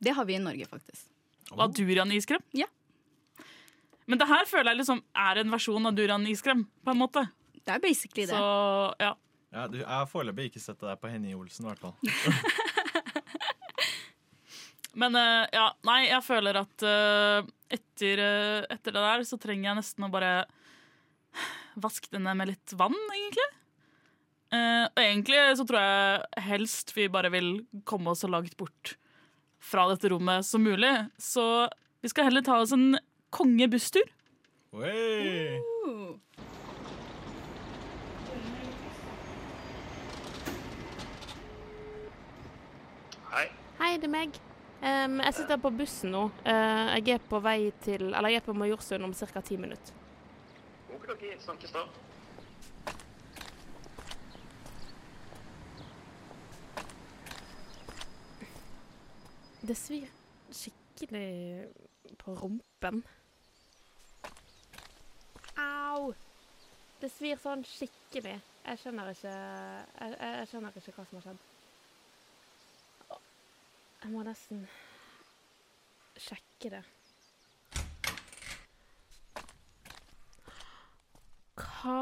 Det 0.00 0.14
har 0.16 0.24
vi 0.24 0.38
i 0.38 0.40
Norge, 0.40 0.64
faktisk. 0.70 1.08
Av 1.52 1.72
durianiskrem. 1.74 2.40
Ja. 2.56 2.66
Men 4.06 4.18
det 4.18 4.26
her 4.30 4.46
føler 4.48 4.72
jeg 4.72 4.78
liksom 4.80 5.02
er 5.18 5.42
en 5.42 5.50
versjon 5.52 5.86
av 5.90 5.94
durianiskrem. 5.98 6.62
på 6.84 6.90
en 6.94 6.98
måte. 7.02 7.26
Det 7.60 7.74
er 7.74 7.82
basically 7.82 8.24
det. 8.26 8.32
Så 8.38 8.94
ja. 9.02 9.10
Ja, 9.52 9.66
du, 9.66 9.80
jeg 9.82 9.86
har 9.90 10.06
foreløpig 10.06 10.46
ikke 10.52 10.60
sett 10.62 10.78
det 10.78 10.86
der 10.88 10.96
på 11.02 11.10
Henny 11.10 11.34
Olsen, 11.34 11.66
i 11.66 11.72
hvert 11.72 11.82
fall. 11.82 11.94
Men 14.98 15.14
eh, 15.14 15.46
ja, 15.54 15.68
nei, 15.86 16.00
jeg 16.08 16.24
føler 16.26 16.58
at 16.60 16.84
eh, 16.86 17.46
etter, 17.70 18.22
eh, 18.24 18.66
etter 18.74 18.96
det 18.96 19.04
der 19.04 19.24
så 19.28 19.38
trenger 19.40 19.70
jeg 19.70 19.78
nesten 19.80 20.06
å 20.06 20.10
bare 20.12 20.32
vaske 21.80 22.10
det 22.10 22.22
ned 22.24 22.38
med 22.40 22.50
litt 22.50 22.74
vann, 22.78 22.96
egentlig. 23.14 23.46
Eh, 24.50 24.86
og 24.88 24.98
egentlig 24.98 25.38
så 25.60 25.66
tror 25.68 25.78
jeg 25.84 26.44
helst 26.48 26.90
vi 26.96 27.06
bare 27.12 27.30
vil 27.30 27.52
komme 27.86 28.10
oss 28.10 28.24
så 28.24 28.30
langt 28.30 28.56
bort 28.58 28.96
fra 29.62 29.86
dette 29.92 30.10
rommet 30.10 30.46
som 30.46 30.64
mulig. 30.66 30.90
Så 31.22 31.68
vi 32.02 32.10
skal 32.10 32.30
heller 32.30 32.42
ta 32.42 32.58
oss 32.58 32.74
en 32.74 32.98
kongebusstur. 33.30 34.08
Hei. 43.30 43.46
Hei, 43.78 43.96
det 43.96 44.10
er 44.10 44.12
meg. 44.12 44.49
Em, 44.80 45.18
jeg 45.20 45.34
sitter 45.36 45.58
på 45.60 45.70
bussen 45.76 46.14
nå. 46.14 46.22
Uh, 46.46 46.94
jeg 46.96 47.18
er 47.18 47.24
på 47.28 47.40
vei 47.44 47.72
til 47.84 48.14
Eller 48.14 48.32
jeg 48.32 48.40
er 48.40 48.46
på 48.46 48.56
Majorsund 48.56 49.04
om 49.04 49.12
ca. 49.14 49.40
ti 49.40 49.56
minutter. 49.56 49.94
snakkes 51.40 51.72
da. 51.72 51.84
Det 59.60 59.76
svir 59.76 60.08
skikkelig 60.50 61.68
på 62.18 62.34
rumpen. 62.34 63.02
Au! 65.60 66.14
Det 67.00 67.12
svir 67.12 67.36
sånn 67.40 67.62
skikkelig. 67.68 68.38
Jeg 68.64 68.80
skjønner 68.80 69.12
ikke 69.12 69.36
jeg, 69.36 70.16
jeg 70.20 70.50
skjønner 70.50 70.80
ikke 70.80 70.96
hva 70.96 71.04
som 71.04 71.20
har 71.20 71.28
skjedd. 71.28 71.49
Jeg 74.00 74.12
må 74.14 74.22
nesten 74.24 74.62
sjekke 76.16 76.70
det. 76.72 76.80
Hva 81.60 81.98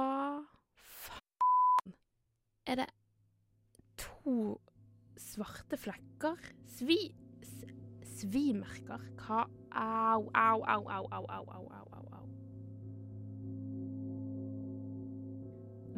faen 0.79 1.97
Er 2.71 2.79
det 2.83 2.87
to 3.99 4.37
svarte 5.19 5.79
flekker? 5.81 6.39
Svi... 6.79 7.01
Svimerker? 8.19 9.03
Hva 9.19 9.45
au, 9.75 10.31
au, 10.31 10.63
au, 10.63 10.87
au, 10.87 11.05
au, 11.11 11.27
au, 11.27 11.45
au, 11.51 11.67
au, 11.67 12.07
au. 12.21 12.25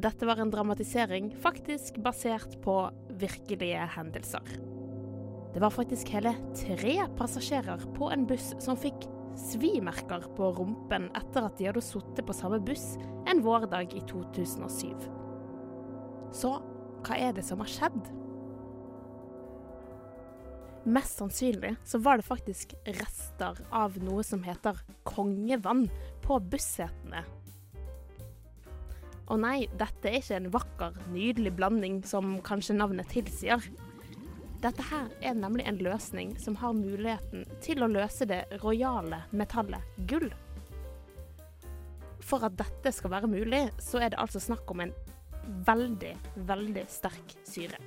dette 0.00 0.24
var 0.24 0.40
en 0.40 0.50
dramatisering 0.50 1.34
faktisk 1.36 1.98
basert 2.00 2.60
på 2.64 2.90
virkelige 3.20 3.88
hendelser. 3.96 4.79
Det 5.54 5.62
var 5.62 5.74
faktisk 5.74 6.12
hele 6.14 6.34
tre 6.54 6.96
passasjerer 7.18 7.82
på 7.96 8.10
en 8.14 8.26
buss 8.30 8.52
som 8.62 8.78
fikk 8.78 9.08
svimerker 9.38 10.28
på 10.36 10.52
rumpen 10.54 11.08
etter 11.18 11.46
at 11.46 11.58
de 11.58 11.66
hadde 11.70 11.82
sittet 11.84 12.22
på 12.26 12.36
samme 12.36 12.60
buss 12.62 12.94
en 13.30 13.42
vårdag 13.42 13.94
i 13.96 14.02
2007. 14.10 14.94
Så 16.34 16.54
hva 17.02 17.16
er 17.18 17.34
det 17.34 17.44
som 17.46 17.62
har 17.62 17.70
skjedd? 17.70 18.00
Mest 20.90 21.18
sannsynlig 21.20 21.74
så 21.84 22.00
var 22.00 22.18
det 22.18 22.28
faktisk 22.28 22.72
rester 22.86 23.58
av 23.74 23.98
noe 24.00 24.22
som 24.24 24.44
heter 24.46 24.78
kongevann 25.08 25.88
på 26.24 26.38
bussetene. 26.52 27.26
Og 29.30 29.38
nei, 29.38 29.68
dette 29.78 30.10
er 30.10 30.18
ikke 30.18 30.38
en 30.40 30.50
vakker, 30.54 30.96
nydelig 31.12 31.52
blanding 31.58 32.00
som 32.08 32.38
kanskje 32.46 32.74
navnet 32.78 33.12
tilsier. 33.12 33.62
Dette 34.60 34.84
her 34.90 35.06
er 35.24 35.38
nemlig 35.38 35.64
en 35.64 35.78
løsning 35.80 36.34
som 36.40 36.58
har 36.60 36.74
muligheten 36.76 37.46
til 37.64 37.80
å 37.80 37.88
løse 37.88 38.26
det 38.28 38.42
rojale 38.60 39.22
metallet 39.32 40.02
gull. 40.10 40.28
For 42.20 42.44
at 42.44 42.58
dette 42.60 42.92
skal 42.92 43.14
være 43.14 43.30
mulig, 43.30 43.62
så 43.80 44.02
er 44.04 44.12
det 44.12 44.20
altså 44.20 44.42
snakk 44.42 44.68
om 44.70 44.84
en 44.84 44.92
veldig, 45.64 46.12
veldig 46.44 46.84
sterk 46.92 47.32
syre. 47.48 47.80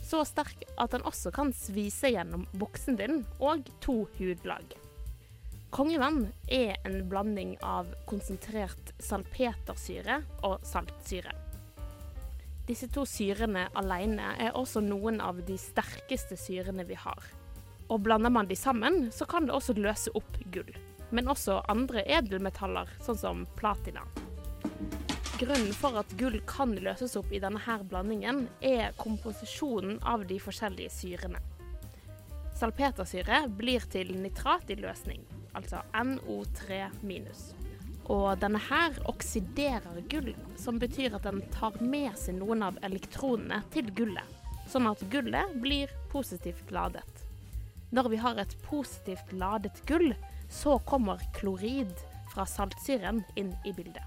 Så 0.00 0.24
sterk 0.24 0.64
at 0.80 0.96
den 0.96 1.04
også 1.04 1.32
kan 1.36 1.52
svise 1.52 2.14
gjennom 2.14 2.48
buksen 2.56 2.96
din 2.96 3.20
og 3.36 3.68
to 3.84 4.06
hudlag. 4.16 4.72
Kongevann 5.74 6.30
er 6.48 6.78
en 6.88 7.02
blanding 7.10 7.58
av 7.60 7.92
konsentrert 8.08 8.96
salpetersyre 9.04 10.22
og 10.48 10.64
saltsyre. 10.64 11.43
Disse 12.64 12.88
to 12.88 13.02
syrene 13.04 13.66
alene 13.76 14.30
er 14.40 14.54
også 14.56 14.80
noen 14.80 15.18
av 15.20 15.42
de 15.44 15.56
sterkeste 15.60 16.38
syrene 16.40 16.86
vi 16.88 16.96
har. 16.96 17.26
Og 17.92 18.00
blander 18.06 18.32
man 18.32 18.48
de 18.48 18.56
sammen, 18.56 19.10
så 19.12 19.26
kan 19.28 19.44
det 19.44 19.52
også 19.52 19.76
løse 19.76 20.12
opp 20.16 20.38
gull. 20.54 20.70
Men 21.12 21.28
også 21.28 21.58
andre 21.68 22.06
edelmetaller, 22.08 22.88
sånn 23.04 23.20
som 23.20 23.42
platina. 23.58 24.06
Grunnen 25.36 25.74
for 25.76 25.98
at 26.00 26.14
gull 26.16 26.38
kan 26.48 26.72
løses 26.80 27.18
opp 27.20 27.34
i 27.34 27.42
denne 27.42 27.60
her 27.66 27.84
blandingen, 27.84 28.46
er 28.64 28.96
komposisjonen 28.96 29.98
av 30.00 30.24
de 30.30 30.40
forskjellige 30.40 30.94
syrene. 30.94 31.42
Salpetersyre 32.56 33.42
blir 33.58 33.84
til 33.92 34.14
nitrat 34.22 34.72
i 34.72 34.78
løsning, 34.80 35.20
altså 35.52 35.82
NO3 36.00 36.86
minus. 37.04 37.50
Og 38.12 38.36
denne 38.40 38.60
her 38.60 38.96
oksiderer 39.08 40.00
gull, 40.12 40.34
som 40.60 40.78
betyr 40.80 41.16
at 41.16 41.24
den 41.24 41.40
tar 41.54 41.78
med 41.80 42.12
seg 42.20 42.36
noen 42.36 42.64
av 42.66 42.76
elektronene 42.84 43.62
til 43.72 43.88
gullet, 43.96 44.42
sånn 44.68 44.90
at 44.90 45.00
gullet 45.12 45.54
blir 45.62 45.92
positivt 46.12 46.72
ladet. 46.74 47.24
Når 47.94 48.10
vi 48.12 48.18
har 48.20 48.40
et 48.42 48.56
positivt 48.66 49.32
ladet 49.32 49.80
gull, 49.88 50.12
så 50.52 50.76
kommer 50.84 51.22
klorid 51.36 51.94
fra 52.34 52.44
saltsyren 52.46 53.22
inn 53.40 53.54
i 53.64 53.72
bildet. 53.72 54.04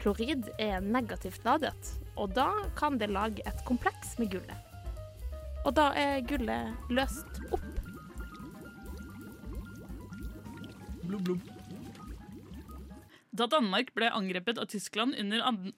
Klorid 0.00 0.48
er 0.62 0.80
negativt 0.80 1.44
ladet, 1.44 1.92
og 2.16 2.32
da 2.38 2.48
kan 2.78 2.96
det 2.96 3.10
lage 3.12 3.44
et 3.44 3.64
kompleks 3.68 4.16
med 4.20 4.32
gullet. 4.32 4.56
Og 5.66 5.74
da 5.76 5.90
er 5.92 6.22
gullet 6.24 6.88
løst 6.88 7.42
opp. 7.50 7.66
Blub, 11.04 11.20
blubb. 11.26 11.49
Da 13.40 13.48
Danmark 13.48 13.94
ble 13.96 14.10
angrepet 14.12 14.58
av 14.60 14.68
Tyskland 14.68 15.16
under, 15.16 15.40
an 15.40 15.72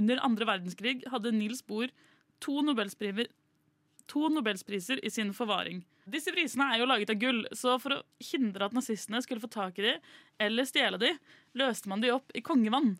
under 0.00 0.20
andre 0.24 0.48
verdenskrig, 0.48 1.02
hadde 1.12 1.34
Niels 1.36 1.60
Bohr 1.66 1.92
to 2.40 2.62
to 4.06 4.28
nobelspriser 4.28 5.04
i 5.04 5.10
sin 5.10 5.32
forvaring. 5.32 5.84
Disse 6.10 6.32
prisene 6.34 6.66
er 6.72 6.80
jo 6.80 6.88
laget 6.88 7.12
av 7.12 7.20
gull, 7.20 7.46
så 7.52 7.76
for 7.78 7.94
å 7.94 8.02
hindre 8.32 8.66
at 8.66 8.74
nazistene 8.74 9.22
skulle 9.22 9.40
få 9.40 9.48
tak 9.52 9.78
i 9.78 9.84
de, 9.86 9.94
eller 10.42 10.66
stjele 10.66 10.98
de, 10.98 11.12
løste 11.54 11.88
man 11.88 12.02
de 12.02 12.10
opp 12.12 12.32
i 12.34 12.42
kongevann. 12.42 12.96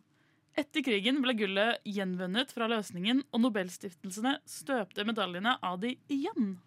Etter 0.54 0.84
krigen 0.84 1.20
ble 1.24 1.34
gullet 1.36 1.80
gjenvunnet 1.88 2.52
fra 2.54 2.68
løsningen, 2.70 3.24
og 3.32 3.44
Nobelstiftelsene 3.44 4.38
støpte 4.46 5.04
medaljene 5.08 5.56
av 5.64 5.80
de 5.82 5.96
igjen. 6.12 6.58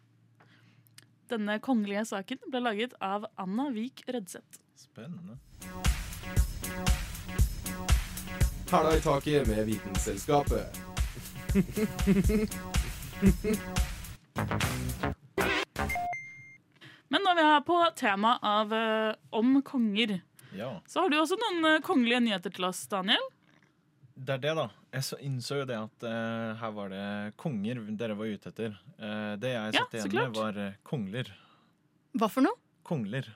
Denne 1.31 1.57
kongelige 1.63 2.05
saken 2.11 2.43
ble 2.49 2.65
laget 2.65 2.97
av 3.01 3.29
Anna 3.41 3.69
Vik 3.73 4.03
Rødseth. 4.09 4.59
Spennende. 4.75 5.39
Hæla 8.75 8.95
i 8.97 8.99
taket 9.01 9.47
med 9.47 9.65
Vitenselskapet. 9.65 10.81
Men 17.13 17.21
når 17.23 17.37
vi 17.37 17.43
er 17.45 17.61
på 17.67 17.77
tema 17.99 18.35
av 18.41 18.73
eh, 18.73 19.13
om 19.37 19.59
konger, 19.65 20.17
Ja. 20.55 20.81
så 20.87 21.03
har 21.05 21.09
du 21.11 21.17
også 21.19 21.37
noen 21.39 21.65
eh, 21.69 21.81
kongelige 21.85 22.21
nyheter 22.25 22.53
til 22.55 22.65
oss, 22.69 22.85
Daniel. 22.91 23.21
Det 24.15 24.37
er 24.37 24.41
det, 24.41 24.53
da. 24.57 24.65
Jeg 24.95 25.03
så 25.03 25.17
innså 25.27 25.57
jo 25.61 25.65
det 25.69 25.77
at 25.77 26.05
eh, 26.07 26.51
her 26.61 26.71
var 26.75 26.91
det 26.93 27.05
konger 27.39 27.81
dere 27.99 28.15
var 28.17 28.31
ute 28.31 28.51
etter. 28.51 28.77
Eh, 28.97 29.33
det 29.41 29.51
jeg 29.53 29.73
Ja, 29.75 29.83
satt 29.83 29.91
så 29.91 29.97
igjen 29.99 30.13
klart. 30.15 30.31
med, 30.31 30.39
var 30.41 30.61
eh, 30.65 30.77
kongler. 30.87 31.31
Hva 32.15 32.29
for 32.31 32.47
noe? 32.47 32.57
Kongler. 32.87 33.27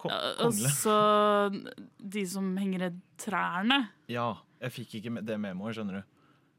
Ko 0.00 0.10
Eh, 0.12 0.30
kongle. 0.38 0.70
Altså 0.70 0.94
de 1.98 2.26
som 2.28 2.52
henger 2.60 2.86
i 2.86 2.92
trærne. 3.20 3.80
Ja. 4.12 4.30
Jeg 4.60 4.74
fikk 4.74 4.94
ikke 5.00 5.22
det 5.24 5.36
memoet, 5.40 5.76
skjønner 5.76 6.00
du. 6.00 6.16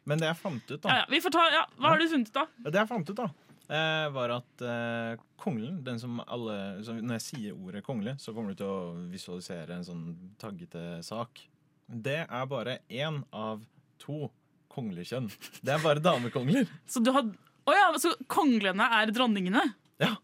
Men 0.09 0.17
det 0.21 0.31
jeg 0.31 0.37
fant 0.39 0.71
ut, 0.71 0.79
da 0.81 0.89
Ja, 0.89 0.99
ja, 1.03 1.07
vi 1.11 1.19
får 1.21 1.33
ta, 1.35 1.41
ja, 1.53 1.63
hva 1.77 1.91
har 1.93 1.99
du 2.01 2.07
funnet 2.09 2.31
ut, 2.31 2.33
da? 2.39 2.45
Ja, 2.65 2.71
Det 2.73 2.79
jeg 2.81 2.89
fant 2.89 3.09
ut, 3.11 3.19
da, 3.19 3.27
eh, 3.69 4.05
var 4.15 4.33
at 4.39 4.63
eh, 4.65 5.21
konglen, 5.43 5.83
den 5.85 5.99
som 6.01 6.17
alle 6.25 6.55
som, 6.87 6.97
Når 6.97 7.19
jeg 7.19 7.25
sier 7.27 7.59
ordet 7.59 7.83
kongle, 7.85 8.15
så 8.17 8.33
kommer 8.33 8.55
du 8.55 8.63
til 8.63 8.71
å 8.71 8.93
visualisere 9.11 9.77
en 9.77 9.85
sånn 9.85 10.01
taggete 10.41 11.03
sak. 11.05 11.43
Det 11.85 12.23
er 12.23 12.45
bare 12.49 12.79
én 12.89 13.21
av 13.31 13.61
to 14.01 14.31
konglekjønn. 14.73 15.29
Det 15.61 15.75
er 15.75 15.83
bare 15.83 16.01
damekongler. 16.01 16.65
Så 16.91 17.03
du 17.03 17.11
har 17.13 17.27
Å 17.69 17.73
ja, 17.75 17.91
så 18.01 18.15
konglene 18.31 18.87
er 18.97 19.11
dronningene? 19.13 19.61
Ja. 20.01 20.15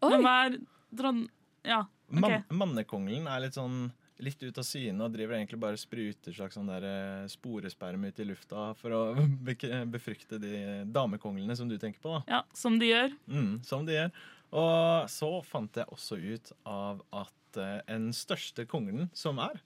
Men 0.00 0.22
hva 0.24 0.36
er 0.46 0.56
dron... 0.96 1.26
Ja, 1.66 1.82
Okay. 2.06 2.20
Man, 2.48 2.70
mannekonglen 2.70 3.24
er 3.26 3.40
litt 3.42 3.56
sånn 3.56 3.88
litt 4.24 4.40
ut 4.42 4.58
av 4.58 4.64
syne 4.64 5.04
og 5.04 5.12
driver 5.12 5.36
egentlig 5.36 5.58
bare 5.60 5.76
spruter 5.80 6.32
slags 6.32 6.56
sånn 6.56 6.70
der 6.70 6.84
eh, 6.88 7.26
sporesperm 7.28 8.04
ut 8.08 8.20
i 8.22 8.24
lufta 8.28 8.70
for 8.80 8.94
å 8.96 9.00
befrukte 9.96 10.38
de 10.40 10.84
damekonglene 10.92 11.56
som 11.58 11.68
du 11.68 11.76
tenker 11.78 12.00
på. 12.00 12.14
da. 12.16 12.22
Ja, 12.38 12.42
Som 12.56 12.78
de 12.80 12.88
gjør. 12.92 13.12
Mm, 13.28 13.52
som 13.66 13.84
de 13.88 13.98
gjør. 13.98 14.10
Og 14.56 15.10
så 15.12 15.30
fant 15.44 15.76
jeg 15.76 15.88
også 15.92 16.16
ut 16.22 16.52
av 16.70 17.02
at 17.12 17.60
eh, 17.60 17.80
en 17.96 18.08
største 18.16 18.64
konglen 18.70 19.10
som 19.16 19.40
er, 19.42 19.58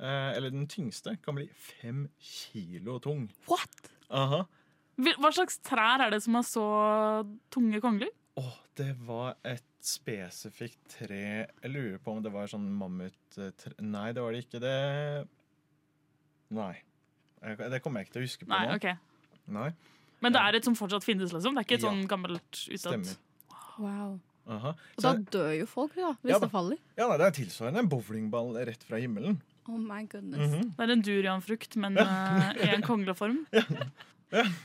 eh, 0.00 0.30
eller 0.36 0.50
den 0.54 0.66
tyngste, 0.70 1.16
kan 1.22 1.36
bli 1.38 1.46
fem 1.54 2.06
kilo 2.18 2.98
tung. 3.04 3.28
What? 3.50 3.90
Aha. 4.10 4.42
Hvil- 4.98 5.18
Hva 5.22 5.30
slags 5.34 5.58
trær 5.66 6.02
er 6.06 6.10
det 6.14 6.22
som 6.24 6.34
har 6.38 6.46
så 6.46 6.64
tunge 7.54 7.80
kongler? 7.84 8.10
Åh, 8.40 8.54
det 8.78 8.92
var 9.06 9.36
et 9.46 9.62
spesifikt 9.84 10.78
tre 10.98 11.18
Jeg 11.62 11.70
lurer 11.70 11.98
på 12.02 12.12
om 12.16 12.22
det 12.24 12.32
var 12.32 12.46
sånn 12.50 12.66
mammuttre 12.78 13.50
Nei, 13.80 14.12
det 14.16 14.22
var 14.24 14.32
det 14.32 14.44
ikke. 14.46 14.60
Det 14.62 14.74
Nei. 16.54 16.74
Det 17.58 17.80
kommer 17.84 18.00
jeg 18.00 18.08
ikke 18.08 18.14
til 18.16 18.22
å 18.22 18.26
huske 18.28 18.46
på 18.46 18.52
Nei, 18.54 18.66
nå. 18.68 18.76
OK. 18.78 18.86
Nei, 19.54 19.70
Men 20.24 20.32
det 20.32 20.40
er 20.40 20.56
et 20.56 20.64
som 20.64 20.76
fortsatt 20.78 21.04
finnes, 21.04 21.32
liksom? 21.34 21.54
Det 21.56 21.64
er 21.64 21.66
ikke 21.68 21.78
et 21.80 21.82
Ja. 21.84 21.90
sånn 21.90 22.06
gammelt 22.08 22.60
utsatt 22.72 23.16
Wow. 23.78 24.20
Aha. 24.46 24.70
Og 24.96 25.02
da 25.02 25.14
dør 25.34 25.50
jo 25.58 25.66
folk, 25.66 25.94
da, 25.96 26.12
hvis 26.22 26.30
Ja 26.34 26.38
det 26.38 26.50
faller. 26.52 26.78
ja, 26.96 27.08
nei, 27.08 27.16
det 27.18 27.26
er 27.26 27.36
tilsvarende 27.44 27.78
en 27.80 27.88
bowlingball 27.88 28.54
rett 28.68 28.82
fra 28.84 28.96
himmelen. 29.00 29.40
Oh 29.66 29.78
my 29.78 30.04
goodness. 30.04 30.50
Mhm. 30.52 30.74
Det 30.76 30.84
er 30.84 30.92
en 30.92 31.02
durianfrukt, 31.02 31.76
men 31.76 31.96
eh, 31.98 32.52
i 32.64 32.68
en 32.74 32.82
kongleform. 32.82 33.46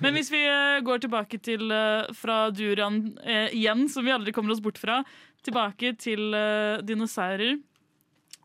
Men 0.03 0.15
hvis 0.17 0.31
vi 0.33 0.41
eh, 0.47 0.81
går 0.85 1.03
tilbake 1.03 1.39
til 1.45 1.69
eh, 1.73 2.09
fra 2.17 2.47
durian 2.55 3.01
eh, 3.21 3.53
igjen, 3.55 3.87
som 3.91 4.05
vi 4.05 4.13
aldri 4.13 4.33
kommer 4.35 4.55
oss 4.55 4.63
bort 4.63 4.79
fra, 4.81 5.01
tilbake 5.45 5.93
til 6.01 6.33
eh, 6.35 6.81
dinosaurer, 6.85 7.59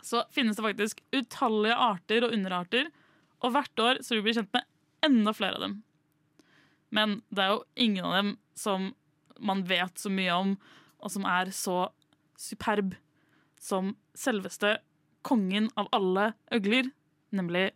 så 0.05 0.25
finnes 0.35 0.59
det 0.59 0.67
faktisk 0.67 1.01
utallige 1.17 1.77
arter 1.81 2.27
og 2.27 2.37
underarter. 2.37 2.91
Og 3.45 3.55
hvert 3.55 3.81
år 3.81 4.01
så 4.05 4.19
vi 4.19 4.25
blir 4.27 4.37
kjent 4.37 4.53
med 4.55 4.67
enda 5.05 5.33
flere 5.37 5.59
av 5.59 5.65
dem. 5.65 5.79
Men 6.95 7.19
det 7.35 7.45
er 7.45 7.55
jo 7.55 7.63
ingen 7.87 8.05
av 8.07 8.19
dem 8.19 8.35
som 8.59 8.93
man 9.41 9.65
vet 9.67 9.99
så 9.99 10.13
mye 10.13 10.35
om, 10.35 10.53
og 11.01 11.13
som 11.13 11.25
er 11.29 11.51
så 11.57 11.89
superb 12.39 12.95
som 13.61 13.95
selveste 14.17 14.77
kongen 15.25 15.71
av 15.81 15.89
alle 15.97 16.33
øgler, 16.53 16.93
nemlig 17.35 17.71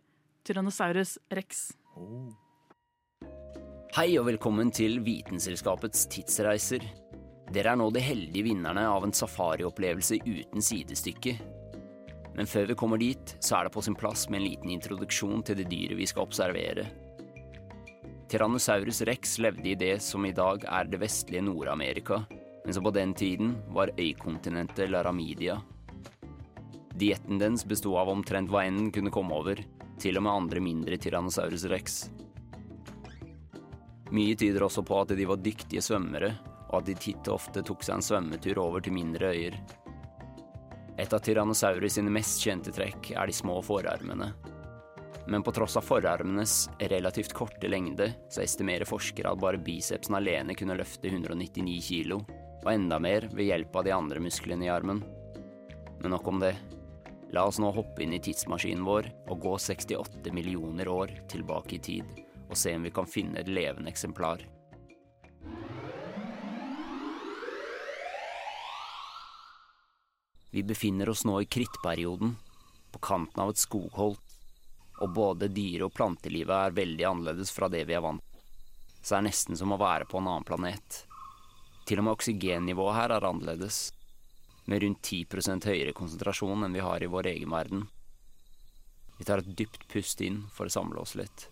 Tyrannosaurus 0.45 1.17
rex. 1.33 1.71
Oh. 1.97 2.29
Hei 3.89 4.11
og 4.21 4.27
velkommen 4.27 4.69
til 4.69 4.99
Vitenselskapets 5.01 6.03
tidsreiser. 6.13 6.83
Dere 7.49 7.71
er 7.71 7.79
nå 7.81 7.87
de 7.89 8.03
heldige 8.05 8.45
vinnerne 8.45 8.83
av 8.85 9.01
en 9.07 9.13
safariopplevelse 9.17 10.19
uten 10.27 10.61
sidestykke. 10.61 11.33
Men 12.35 12.45
før 12.45 12.69
vi 12.69 12.75
kommer 12.77 13.01
dit, 13.01 13.33
så 13.41 13.57
er 13.57 13.65
det 13.65 13.73
på 13.73 13.81
sin 13.81 13.97
plass 13.97 14.27
med 14.29 14.43
en 14.43 14.45
liten 14.45 14.75
introduksjon 14.75 15.41
til 15.41 15.57
det 15.57 15.65
dyret 15.73 15.97
vi 15.97 16.05
skal 16.05 16.27
observere. 16.27 16.85
Tyrannosaurus 18.29 19.01
rex 19.09 19.39
levde 19.41 19.71
i 19.73 19.75
det 19.81 19.95
som 20.05 20.29
i 20.29 20.35
dag 20.37 20.69
er 20.69 20.85
det 20.85 21.01
vestlige 21.01 21.47
Nord-Amerika, 21.49 22.21
men 22.29 22.77
som 22.77 22.85
på 22.85 22.93
den 22.93 23.17
tiden 23.17 23.57
var 23.73 23.95
øykontinentet 23.97 24.93
Laramidia. 24.93 25.57
Dietten 26.93 27.41
dens 27.41 27.65
besto 27.65 27.97
av 27.97 28.13
omtrent 28.13 28.53
hva 28.53 28.67
enn 28.69 28.93
kunne 28.93 29.09
komme 29.09 29.33
over, 29.33 29.65
til 29.97 30.21
og 30.21 30.29
med 30.29 30.35
andre 30.37 30.67
mindre 30.69 31.01
Tyrannosaurus 31.01 31.65
rex. 31.73 32.03
Mye 34.15 34.37
tyder 34.37 34.65
også 34.65 34.81
på 34.85 34.97
at 35.03 35.13
de 35.17 35.27
var 35.29 35.41
dyktige 35.41 35.83
svømmere, 35.85 36.31
og 36.69 36.81
at 36.81 36.89
de 36.89 36.95
titt 36.97 37.27
og 37.29 37.37
ofte 37.37 37.61
tok 37.65 37.85
seg 37.85 37.99
en 37.99 38.05
svømmetur 38.05 38.61
over 38.61 38.81
til 38.81 38.95
mindre 38.95 39.33
øyer. 39.33 39.57
Et 40.99 41.13
av 41.13 41.21
Tyrannosaurus 41.23 41.95
sine 41.95 42.11
mest 42.11 42.41
kjente 42.43 42.73
trekk 42.75 43.13
er 43.15 43.29
de 43.29 43.35
små 43.35 43.59
forarmene. 43.63 44.33
Men 45.29 45.45
på 45.45 45.53
tross 45.53 45.77
av 45.77 45.85
forarmenes 45.85 46.65
relativt 46.91 47.35
korte 47.37 47.69
lengde, 47.69 48.09
så 48.33 48.41
estimerer 48.43 48.89
forskere 48.89 49.31
at 49.31 49.41
bare 49.41 49.61
bicepsen 49.61 50.17
alene 50.17 50.57
kunne 50.57 50.77
løfte 50.79 51.11
199 51.11 51.77
kilo, 51.85 52.23
og 52.63 52.71
enda 52.73 52.97
mer 52.99 53.29
ved 53.31 53.47
hjelp 53.47 53.77
av 53.79 53.85
de 53.85 53.93
andre 53.95 54.23
musklene 54.25 54.67
i 54.67 54.73
armen. 54.73 55.03
Men 56.01 56.15
nok 56.15 56.27
om 56.27 56.41
det. 56.41 56.55
La 57.31 57.45
oss 57.45 57.61
nå 57.61 57.69
hoppe 57.71 58.01
inn 58.03 58.15
i 58.17 58.23
tidsmaskinen 58.25 58.83
vår 58.87 59.11
og 59.29 59.43
gå 59.43 59.53
68 59.61 60.33
millioner 60.33 60.89
år 60.89 61.13
tilbake 61.29 61.77
i 61.77 61.83
tid, 61.85 62.19
og 62.49 62.57
se 62.57 62.73
om 62.75 62.83
vi 62.83 62.91
kan 62.91 63.07
finne 63.07 63.39
et 63.39 63.51
levende 63.51 63.91
eksemplar. 63.91 64.41
Vi 70.51 70.63
befinner 70.63 71.09
oss 71.09 71.25
nå 71.25 71.41
i 71.41 71.45
krittperioden, 71.45 72.35
på 72.91 72.99
kanten 72.99 73.43
av 73.43 73.49
et 73.49 73.61
skogholt, 73.61 74.37
og 74.99 75.13
både 75.13 75.47
dyre- 75.53 75.85
og 75.85 75.93
plantelivet 75.93 76.55
er 76.55 76.73
veldig 76.75 77.05
annerledes 77.05 77.51
fra 77.53 77.69
det 77.69 77.83
vi 77.85 77.93
er 77.93 78.01
vant 78.01 78.23
til, 78.23 78.25
Så 79.01 79.15
det 79.15 79.17
er 79.17 79.27
nesten 79.29 79.55
som 79.55 79.71
å 79.71 79.77
være 79.79 80.05
på 80.05 80.17
en 80.19 80.27
annen 80.27 80.43
planet. 80.43 81.05
Til 81.85 82.01
og 82.01 82.03
med 82.03 82.13
oksygennivået 82.17 82.95
her 82.95 83.13
er 83.15 83.27
annerledes, 83.29 83.93
med 84.65 84.83
rundt 84.83 85.01
10% 85.01 85.65
høyere 85.65 85.93
konsentrasjon 85.93 86.65
enn 86.65 86.75
vi 86.75 86.83
har 86.83 87.01
i 87.01 87.07
vår 87.07 87.29
egen 87.31 87.49
verden. 87.49 87.87
Vi 89.17 89.23
tar 89.23 89.39
et 89.39 89.55
dypt 89.55 89.87
pust 89.87 90.19
inn 90.21 90.43
for 90.51 90.67
å 90.67 90.73
samle 90.73 90.99
oss 90.99 91.15
litt. 91.15 91.47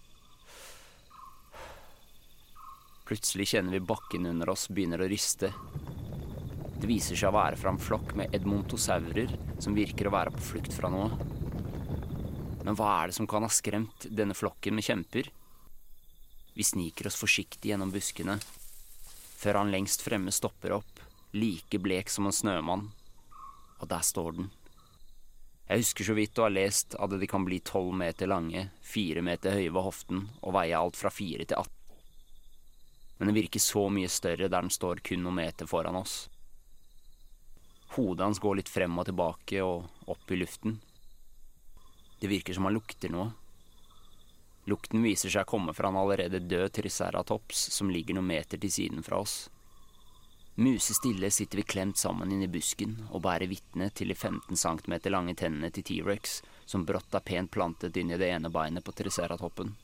Plutselig 3.07 3.47
kjenner 3.47 3.71
vi 3.71 3.79
bakken 3.79 4.25
under 4.25 4.49
oss 4.51 4.65
begynner 4.67 4.99
å 4.99 5.05
riste. 5.07 5.53
Det 6.75 6.89
viser 6.89 7.15
seg 7.15 7.29
å 7.29 7.37
være 7.37 7.55
fra 7.55 7.71
en 7.71 7.79
flokk 7.79 8.09
med 8.19 8.33
edmontosaurer 8.35 9.31
som 9.63 9.77
virker 9.77 10.09
å 10.09 10.11
være 10.11 10.33
på 10.35 10.43
flukt 10.49 10.75
fra 10.75 10.89
noe. 10.91 11.07
Men 12.65 12.75
hva 12.75 12.89
er 12.97 13.07
det 13.07 13.15
som 13.15 13.29
kan 13.31 13.47
ha 13.47 13.51
skremt 13.53 14.09
denne 14.11 14.35
flokken 14.35 14.75
med 14.75 14.83
kjemper? 14.89 15.29
Vi 16.51 16.65
sniker 16.67 17.07
oss 17.07 17.15
forsiktig 17.21 17.71
gjennom 17.71 17.95
buskene, 17.95 18.35
før 19.39 19.61
han 19.61 19.71
lengst 19.71 20.03
fremme 20.03 20.35
stopper 20.35 20.75
opp, 20.75 20.99
like 21.31 21.79
blek 21.79 22.11
som 22.11 22.27
en 22.27 22.35
snømann. 22.35 22.89
Og 23.79 23.87
der 23.87 24.03
står 24.03 24.35
den. 24.41 24.51
Jeg 25.69 25.85
husker 25.85 26.11
så 26.11 26.17
vidt 26.19 26.43
å 26.43 26.49
ha 26.49 26.51
lest 26.51 26.99
at 26.99 27.15
de 27.15 27.31
kan 27.31 27.47
bli 27.47 27.63
tolv 27.63 27.95
meter 28.03 28.27
lange, 28.27 28.67
fire 28.83 29.23
meter 29.23 29.55
høye 29.55 29.71
ved 29.71 29.87
hoften 29.87 30.27
og 30.41 30.59
veie 30.59 30.75
alt 30.75 30.99
fra 30.99 31.13
fire 31.13 31.47
til 31.47 31.55
18. 31.55 31.76
Men 33.17 33.29
den 33.29 33.37
virker 33.37 33.59
så 33.59 33.87
mye 33.89 34.09
større 34.09 34.47
der 34.47 34.61
den 34.61 34.73
står 34.73 35.01
kun 35.05 35.23
noen 35.25 35.39
meter 35.39 35.69
foran 35.69 35.97
oss. 35.97 36.27
Hodet 37.95 38.25
hans 38.25 38.39
går 38.39 38.59
litt 38.59 38.69
frem 38.69 38.97
og 38.99 39.07
tilbake 39.07 39.63
og 39.63 40.11
opp 40.11 40.31
i 40.31 40.37
luften. 40.37 40.79
Det 42.19 42.29
virker 42.29 42.53
som 42.53 42.67
han 42.67 42.75
lukter 42.77 43.13
noe. 43.13 43.31
Lukten 44.67 45.03
viser 45.05 45.31
seg 45.31 45.45
å 45.45 45.49
komme 45.49 45.73
fra 45.73 45.89
en 45.89 45.97
allerede 45.97 46.43
død 46.43 46.73
triceratops 46.75 47.69
som 47.73 47.89
ligger 47.93 48.17
noen 48.17 48.27
meter 48.33 48.59
til 48.59 48.73
siden 48.73 49.05
fra 49.05 49.21
oss. 49.23 49.45
Musestille 50.59 51.29
sitter 51.31 51.61
vi 51.61 51.63
klemt 51.63 51.97
sammen 52.01 52.31
inni 52.33 52.49
busken 52.49 52.95
og 53.11 53.21
bærer 53.23 53.47
vitne 53.47 53.91
til 53.93 54.09
de 54.09 54.15
15 54.17 54.57
cm 54.57 54.95
lange 55.13 55.35
tennene 55.37 55.69
til 55.71 55.85
T-rex 55.85 56.39
som 56.65 56.85
brått 56.85 57.13
er 57.15 57.23
pent 57.23 57.51
plantet 57.53 57.97
inn 58.01 58.11
i 58.11 58.17
det 58.17 58.31
ene 58.33 58.49
beinet 58.49 58.83
på 58.83 58.95
triceratoppen. 58.97 59.75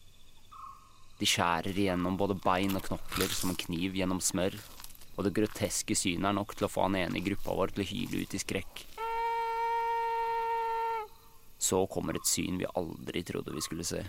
De 1.23 1.27
skjærer 1.31 1.77
igjennom 1.79 2.17
både 2.19 2.35
bein 2.35 2.75
og 2.75 2.83
knokler 2.83 3.31
som 3.31 3.53
en 3.53 3.55
kniv 3.55 3.93
gjennom 3.95 4.17
smør, 4.19 4.57
og 5.15 5.23
det 5.23 5.31
groteske 5.37 5.95
synet 5.95 6.27
er 6.27 6.33
nok 6.35 6.51
til 6.51 6.65
å 6.67 6.69
få 6.73 6.81
han 6.83 6.97
ene 6.99 7.15
i 7.15 7.21
gruppa 7.23 7.53
vår 7.55 7.71
til 7.71 7.83
å 7.85 7.85
hyle 7.87 8.23
ut 8.25 8.35
i 8.35 8.41
skrekk. 8.41 8.81
Så 11.63 11.79
kommer 11.93 12.19
et 12.19 12.27
syn 12.27 12.57
vi 12.59 12.67
aldri 12.75 13.21
trodde 13.23 13.53
vi 13.55 13.63
skulle 13.63 13.85
se. 13.87 14.01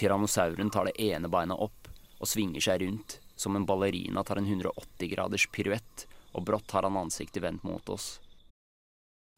Tyrannosauren 0.00 0.72
tar 0.72 0.88
det 0.88 0.96
ene 1.10 1.28
beinet 1.28 1.60
opp 1.60 1.92
og 1.92 2.30
svinger 2.30 2.64
seg 2.64 2.80
rundt, 2.86 3.18
som 3.36 3.60
en 3.60 3.68
ballerina 3.68 4.24
tar 4.24 4.40
en 4.40 4.48
180 4.48 5.12
graders 5.12 5.44
piruett, 5.52 6.06
og 6.32 6.48
brått 6.48 6.72
har 6.72 6.88
han 6.88 7.02
ansiktet 7.02 7.44
vendt 7.44 7.68
mot 7.68 7.92
oss. 7.92 8.14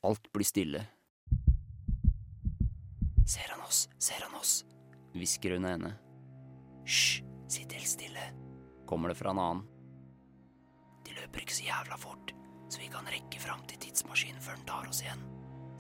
Alt 0.07 0.31
blir 0.31 0.47
stille. 0.47 0.87
Ser 3.27 3.51
han 3.57 3.67
oss, 3.67 3.89
ser 3.99 4.23
han 4.23 4.39
oss, 4.39 4.61
hvisker 5.19 5.57
hun 5.57 5.69
ene. 5.69 5.93
Hysj, 6.87 7.23
sitt 7.51 7.73
helt 7.75 7.91
stille, 7.91 8.29
kommer 8.87 9.13
det 9.13 9.19
fra 9.19 9.33
en 9.33 9.43
annen. 9.43 9.65
De 11.07 11.15
løper 11.17 11.43
ikke 11.45 11.57
så 11.57 11.67
jævla 11.67 11.99
fort, 12.01 12.33
så 12.69 12.83
vi 12.83 12.91
kan 12.93 13.07
rekke 13.11 13.41
fram 13.43 13.63
til 13.71 13.81
tidsmaskinen 13.83 14.43
før 14.43 14.59
den 14.59 14.67
tar 14.69 14.91
oss 14.91 15.03
igjen, 15.05 15.23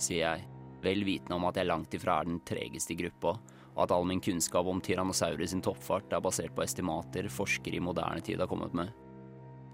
sier 0.02 0.22
jeg, 0.22 0.46
vel 0.84 1.04
vitende 1.06 1.38
om 1.38 1.46
at 1.48 1.58
jeg 1.58 1.68
langt 1.68 1.94
ifra 1.96 2.20
er 2.20 2.28
den 2.28 2.40
tregeste 2.46 2.94
i 2.94 2.98
gruppa, 3.00 3.34
og 3.76 3.82
at 3.84 3.92
all 3.92 4.06
min 4.08 4.22
kunnskap 4.24 4.68
om 4.70 4.80
Tyrannosaurus 4.80 5.52
sin 5.52 5.64
toppfart 5.64 6.14
er 6.16 6.22
basert 6.24 6.54
på 6.56 6.64
estimater 6.64 7.28
forskere 7.32 7.76
i 7.76 7.82
moderne 7.82 8.22
tid 8.24 8.40
har 8.40 8.48
kommet 8.50 8.76
med. 8.76 8.92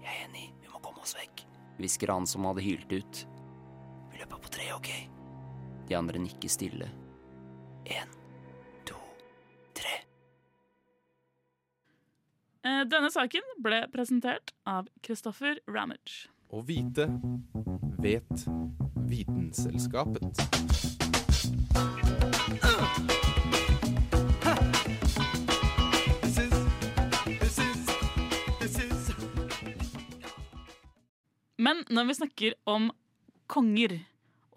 Jeg 0.03 0.11
er 0.11 0.25
enig, 0.27 0.49
vi 0.59 0.71
må 0.71 0.81
komme 0.83 1.03
oss 1.03 1.15
vekk, 1.15 1.45
hvisker 1.77 2.11
han 2.11 2.27
som 2.27 2.49
hadde 2.49 2.65
hylt 2.65 2.91
ut. 2.91 3.21
Vi 4.11 4.19
løper 4.19 4.41
på 4.43 4.51
tre, 4.57 4.67
ok? 4.75 4.91
De 5.87 5.95
andre 5.95 6.19
nikker 6.25 6.51
stille. 6.51 6.89
En, 7.93 8.11
Denne 12.83 13.07
saken 13.13 13.45
ble 13.63 13.77
presentert 13.93 14.51
av 14.67 14.89
Christopher 15.05 15.59
Ramage. 15.71 16.27
Å 16.51 16.59
vite 16.67 17.05
vet 18.03 18.43
Vitenselskapet. 19.07 20.43
Men 31.55 31.85
når 31.87 32.09
vi 32.09 32.17
snakker 32.19 32.57
om 32.67 32.91
konger 33.47 34.01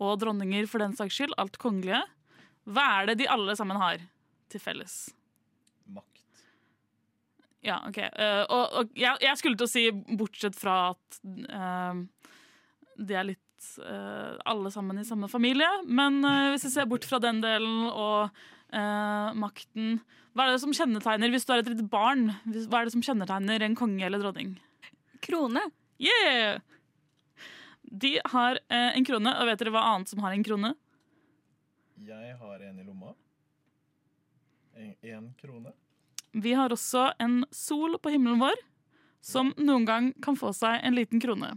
og 0.02 0.18
dronninger 0.24 0.66
for 0.66 0.82
den 0.82 0.98
saks 0.98 1.14
skyld, 1.14 1.38
alt 1.38 1.60
kongelige, 1.62 2.02
hva 2.66 2.90
er 2.98 3.12
det 3.12 3.20
de 3.22 3.30
alle 3.30 3.54
sammen 3.54 3.78
har 3.78 4.02
til 4.50 4.66
felles? 4.66 5.04
Makt. 5.86 6.25
Ja, 7.64 7.80
OK. 7.88 7.98
Uh, 7.98 8.44
og 8.52 8.76
og 8.80 8.98
jeg, 8.98 9.16
jeg 9.24 9.40
skulle 9.40 9.58
til 9.58 9.66
å 9.66 9.70
si, 9.70 9.86
bortsett 10.18 10.58
fra 10.58 10.76
at 10.92 11.20
uh, 11.24 12.04
de 12.96 13.16
er 13.16 13.30
litt 13.32 13.70
uh, 13.82 14.36
alle 14.48 14.70
sammen 14.70 15.00
i 15.00 15.06
samme 15.06 15.28
familie, 15.32 15.68
men 15.84 16.20
eh, 16.24 16.50
hvis 16.52 16.66
vi 16.68 16.74
ser 16.76 16.88
bort 16.90 17.06
fra 17.08 17.20
den 17.22 17.40
delen 17.44 17.88
og 17.88 18.28
eh, 18.72 19.34
makten 19.38 19.98
Hva 20.36 20.46
er 20.46 20.54
det 20.54 20.62
som 20.62 20.74
kjennetegner 20.76 21.32
hvis 21.32 21.46
du 21.48 21.52
er 21.54 21.62
et 21.62 21.70
lite 21.72 21.86
barn, 21.90 22.28
hva 22.44 22.80
er 22.80 22.88
det 22.88 22.94
som 22.96 23.04
kjennetegner 23.04 23.64
en 23.64 23.76
konge 23.78 24.04
eller 24.06 24.22
dronning? 24.22 24.56
Krone. 25.24 25.62
Yeah! 26.02 26.60
De 27.86 28.16
har 28.32 28.60
eh, 28.68 28.90
en 28.98 29.06
krone, 29.06 29.32
og 29.32 29.48
vet 29.48 29.62
dere 29.62 29.72
hva 29.74 29.86
annet 29.94 30.12
som 30.12 30.20
har 30.24 30.36
en 30.36 30.44
krone? 30.46 30.74
Jeg 32.06 32.36
har 32.36 32.64
en 32.68 32.80
i 32.82 32.84
lomma. 32.84 33.14
Én 34.76 35.30
krone. 35.40 35.72
Vi 36.36 36.52
har 36.52 36.72
også 36.72 37.10
en 37.22 37.40
sol 37.54 37.96
på 38.02 38.12
himmelen 38.12 38.40
vår, 38.42 38.58
som 39.24 39.54
noen 39.56 39.86
gang 39.88 40.10
kan 40.22 40.36
få 40.38 40.52
seg 40.54 40.84
en 40.84 40.96
liten 40.96 41.22
krone. 41.22 41.54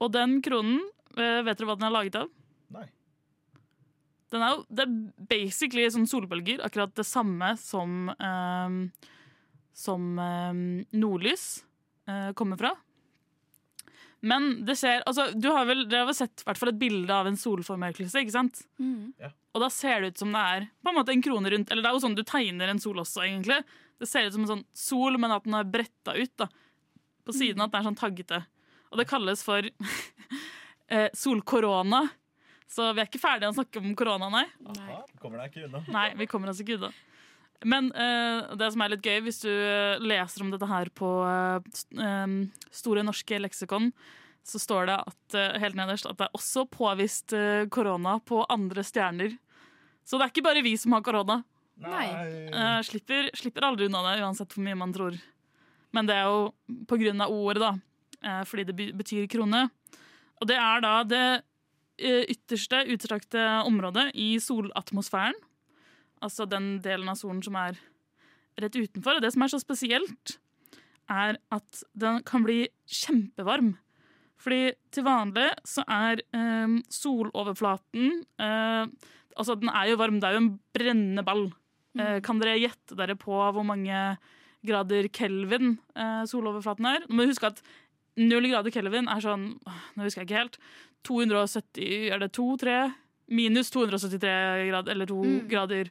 Og 0.00 0.12
den 0.14 0.38
kronen, 0.42 0.80
eh, 1.16 1.42
vet 1.44 1.58
dere 1.58 1.68
hva 1.68 1.76
den 1.76 1.88
er 1.90 1.94
laget 1.94 2.16
av? 2.22 2.30
Nei. 2.72 2.86
Den 4.30 4.42
er 4.46 4.54
jo 4.54 4.64
det 4.70 4.86
er 4.86 5.26
basically 5.30 5.84
sånn 5.90 6.08
solbølger, 6.08 6.62
akkurat 6.64 6.94
det 6.96 7.06
samme 7.06 7.56
som 7.60 8.12
eh, 8.14 9.08
Som 9.80 10.18
eh, 10.18 10.86
nordlys 10.92 11.64
eh, 12.08 12.32
kommer 12.32 12.58
fra. 12.58 12.74
Men 14.20 14.50
det 14.68 14.76
ser 14.76 15.04
altså, 15.08 15.30
du 15.32 15.48
har 15.48 15.64
vel, 15.68 15.86
Dere 15.88 16.04
har 16.04 16.10
vel 16.10 16.16
sett 16.18 16.42
hvert 16.44 16.58
fall 16.60 16.74
et 16.74 16.80
bilde 16.80 17.14
av 17.14 17.28
en 17.28 17.38
solformørkelse? 17.40 18.20
ikke 18.20 18.34
sant? 18.34 18.62
Mm. 18.80 19.14
Og 19.54 19.62
da 19.64 19.70
ser 19.72 20.02
det 20.02 20.12
ut 20.12 20.22
som 20.22 20.34
det 20.34 20.42
er 20.54 20.66
på 20.84 20.92
en 20.92 20.98
måte 20.98 21.14
en 21.14 21.24
krone 21.24 21.52
rundt. 21.54 21.72
Eller 21.72 21.84
det 21.84 21.90
er 21.90 21.96
jo 21.96 22.02
sånn 22.04 22.18
du 22.18 22.24
tegner 22.28 22.70
en 22.70 22.82
sol 22.82 23.00
også, 23.00 23.24
egentlig. 23.24 23.62
Det 24.00 24.08
ser 24.08 24.28
ut 24.28 24.36
som 24.36 24.44
en 24.44 24.52
sånn 24.54 24.66
sol, 24.76 25.16
men 25.20 25.32
at 25.34 25.46
den 25.48 25.56
er 25.56 25.68
bretta 25.68 26.14
ut 26.16 26.34
da. 26.40 26.50
på 27.24 27.36
siden. 27.36 27.64
At 27.64 27.72
den 27.72 27.80
er 27.80 27.88
sånn 27.88 28.00
taggete. 28.00 28.42
Og 28.90 29.00
det 29.00 29.08
kalles 29.10 29.44
for 29.46 29.66
eh, 30.94 31.08
solkorona. 31.16 32.04
Så 32.70 32.92
vi 32.94 33.02
er 33.02 33.08
ikke 33.08 33.22
ferdige 33.22 33.50
å 33.50 33.56
snakke 33.56 33.82
om 33.82 33.94
korona, 33.98 34.28
nei. 34.30 34.44
Aha, 34.70 35.00
kommer 35.18 35.40
deg 35.42 35.50
ikke 35.50 35.66
unna. 35.66 35.80
Nei, 35.90 36.08
vi 36.20 36.28
kommer 36.30 36.52
oss 36.52 36.60
ikke 36.62 36.76
unna. 36.76 36.92
Men 37.68 37.90
uh, 37.92 38.56
det 38.56 38.70
som 38.72 38.80
er 38.80 38.94
litt 38.94 39.04
gøy, 39.04 39.18
hvis 39.26 39.42
du 39.42 39.50
eh, 39.50 40.00
leser 40.00 40.44
om 40.44 40.52
dette 40.52 40.68
her 40.68 40.88
på 40.96 41.08
uh, 41.28 42.30
Store 42.72 43.04
norske 43.04 43.40
leksikon, 43.40 43.90
så 44.46 44.60
står 44.62 44.88
det 44.88 44.96
at, 45.12 45.36
uh, 45.36 45.58
helt 45.60 45.76
nederst 45.76 46.08
at 46.08 46.16
det 46.16 46.28
er 46.28 46.38
også 46.38 46.64
påvist 46.72 47.34
korona 47.72 48.16
på 48.24 48.42
andre 48.48 48.84
stjerner. 48.86 49.36
Så 50.04 50.16
det 50.16 50.26
er 50.26 50.32
ikke 50.32 50.46
bare 50.48 50.64
vi 50.64 50.72
som 50.80 50.96
har 50.96 51.04
korona. 51.04 51.42
Slipper, 52.84 53.28
slipper 53.36 53.64
aldri 53.64 53.86
unna 53.88 54.02
det, 54.08 54.16
uansett 54.24 54.56
hvor 54.56 54.64
mye 54.64 54.80
man 54.80 54.96
tror. 54.96 55.20
Men 55.96 56.08
det 56.08 56.16
er 56.16 56.32
jo 56.32 56.80
på 56.88 56.98
grunn 57.00 57.22
av 57.24 57.32
ordet, 57.32 57.62
da. 57.62 58.42
fordi 58.48 58.66
det 58.68 58.90
betyr 58.98 59.28
krone. 59.32 59.62
Og 60.40 60.48
det 60.50 60.58
er 60.60 60.84
da 60.84 60.92
det 61.08 61.24
ytterste 62.00 62.82
utstrakte 62.92 63.46
området 63.68 64.10
i 64.12 64.34
solatmosfæren. 64.40 65.36
Altså 66.24 66.46
den 66.48 66.78
delen 66.84 67.08
av 67.10 67.18
solen 67.20 67.42
som 67.44 67.56
er 67.60 67.78
rett 68.60 68.76
utenfor. 68.76 69.18
Og 69.18 69.24
det 69.24 69.32
som 69.34 69.44
er 69.44 69.52
så 69.52 69.60
spesielt, 69.62 70.34
er 71.10 71.38
at 71.50 71.84
den 71.98 72.20
kan 72.26 72.44
bli 72.46 72.64
kjempevarm. 72.86 73.74
Fordi 74.40 74.72
til 74.94 75.04
vanlig 75.04 75.48
så 75.68 75.84
er 75.84 76.22
eh, 76.36 76.76
soloverflaten 76.92 78.22
eh, 78.40 78.84
Altså, 79.38 79.54
den 79.56 79.70
er 79.72 79.86
jo 79.88 79.96
varm. 79.96 80.18
Det 80.20 80.26
er 80.26 80.34
jo 80.34 80.40
en 80.42 80.54
brennende 80.74 81.22
ball. 81.24 81.44
Eh, 81.96 82.18
kan 82.24 82.40
dere 82.42 82.58
gjette 82.60 82.96
dere 82.98 83.14
på 83.16 83.32
hvor 83.32 83.64
mange 83.64 83.96
grader 84.66 85.08
kelvin 85.14 85.78
eh, 85.96 86.24
soloverflaten 86.28 86.88
er? 86.90 87.06
Nå 87.06 87.16
må 87.16 87.24
du 87.24 87.32
huske 87.32 87.48
at 87.48 87.62
null 88.20 88.48
grader 88.50 88.74
kelvin 88.74 89.08
er 89.08 89.22
sånn 89.24 89.46
Nå 89.96 90.04
husker 90.04 90.22
jeg 90.22 90.28
ikke 90.28 90.42
helt. 90.42 90.58
270 91.08 92.10
Er 92.12 92.20
det 92.20 92.32
2, 92.36 92.48
3? 92.60 92.76
Minus 93.30 93.70
273 93.70 94.68
grader, 94.70 94.90
eller 94.92 95.06
2 95.06 95.20
Mm. 95.24 95.48
grader 95.48 95.90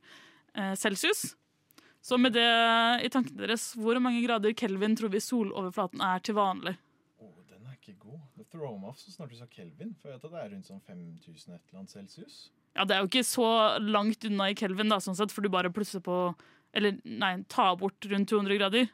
eh, 0.56 0.74
celsius. 0.76 1.36
Så 2.02 2.18
med 2.20 2.34
det 2.34 2.46
i 3.06 3.10
tankene 3.12 3.46
deres, 3.48 3.74
hvor 3.76 4.00
mange 4.00 4.22
grader 4.26 4.54
kelvin 4.54 4.96
tror 4.96 5.10
vi 5.12 5.20
soloverflaten 5.20 6.02
er 6.02 6.20
til 6.24 6.36
vanlig? 6.36 6.76
Oh, 7.22 7.32
den 7.50 7.66
er 7.68 7.76
ikke 7.76 7.98
god. 8.00 8.20
Det 8.38 8.48
throw 8.52 8.78
meg 8.80 8.90
off 8.90 8.98
så 9.02 9.12
snart 9.12 9.30
du 9.32 9.36
sa 9.36 9.46
Kelvin. 9.52 9.96
For 10.02 10.10
jeg 10.10 10.20
vet 10.20 10.26
at 10.26 10.32
det 10.32 10.40
er 10.46 10.54
rundt 10.56 10.66
sånn 10.70 10.82
5000 10.88 11.54
et 11.56 11.62
eller 11.70 11.80
annet 11.82 11.90
celsius. 11.92 12.50
Ja, 12.76 12.86
Det 12.86 12.96
er 12.96 13.02
jo 13.04 13.08
ikke 13.10 13.26
så 13.28 13.80
langt 13.82 14.24
unna 14.26 14.50
i 14.50 14.54
kelvin, 14.56 14.90
da, 14.90 14.98
sånn 15.04 15.16
sett, 15.18 15.32
for 15.32 15.42
du 15.42 15.50
bare 15.50 15.70
plusser 15.74 16.00
på 16.00 16.36
Eller 16.74 17.00
nei, 17.04 17.44
tar 17.50 17.76
bort 17.78 18.00
rundt 18.06 18.30
200 18.30 18.58
grader. 18.60 18.90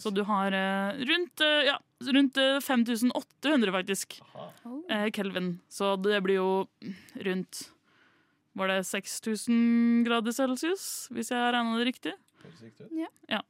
Så 0.00 0.10
du 0.10 0.22
har 0.26 0.52
eh, 0.52 1.00
rundt, 1.06 1.40
eh, 1.44 1.68
ja, 1.68 1.76
rundt 2.16 2.36
eh, 2.40 2.58
5800, 2.64 3.72
faktisk, 3.72 4.16
Aha. 4.34 4.50
eh, 4.90 5.06
kelvin. 5.14 5.52
Så 5.70 5.94
det 6.02 6.20
blir 6.24 6.40
jo 6.40 6.50
rundt 7.26 7.70
Var 8.54 8.70
det 8.70 8.80
6000 8.86 10.04
grader 10.06 10.32
celsius, 10.32 11.08
hvis 11.10 11.32
jeg 11.32 11.40
har 11.42 11.52
regna 11.56 11.78
det 11.80 11.88
riktig? 11.88 12.12
Ja. 12.94 13.08
ja. 13.32 13.40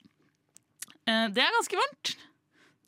Eh, 1.04 1.26
det 1.34 1.42
er 1.44 1.52
ganske 1.58 1.76
varmt. 1.76 2.14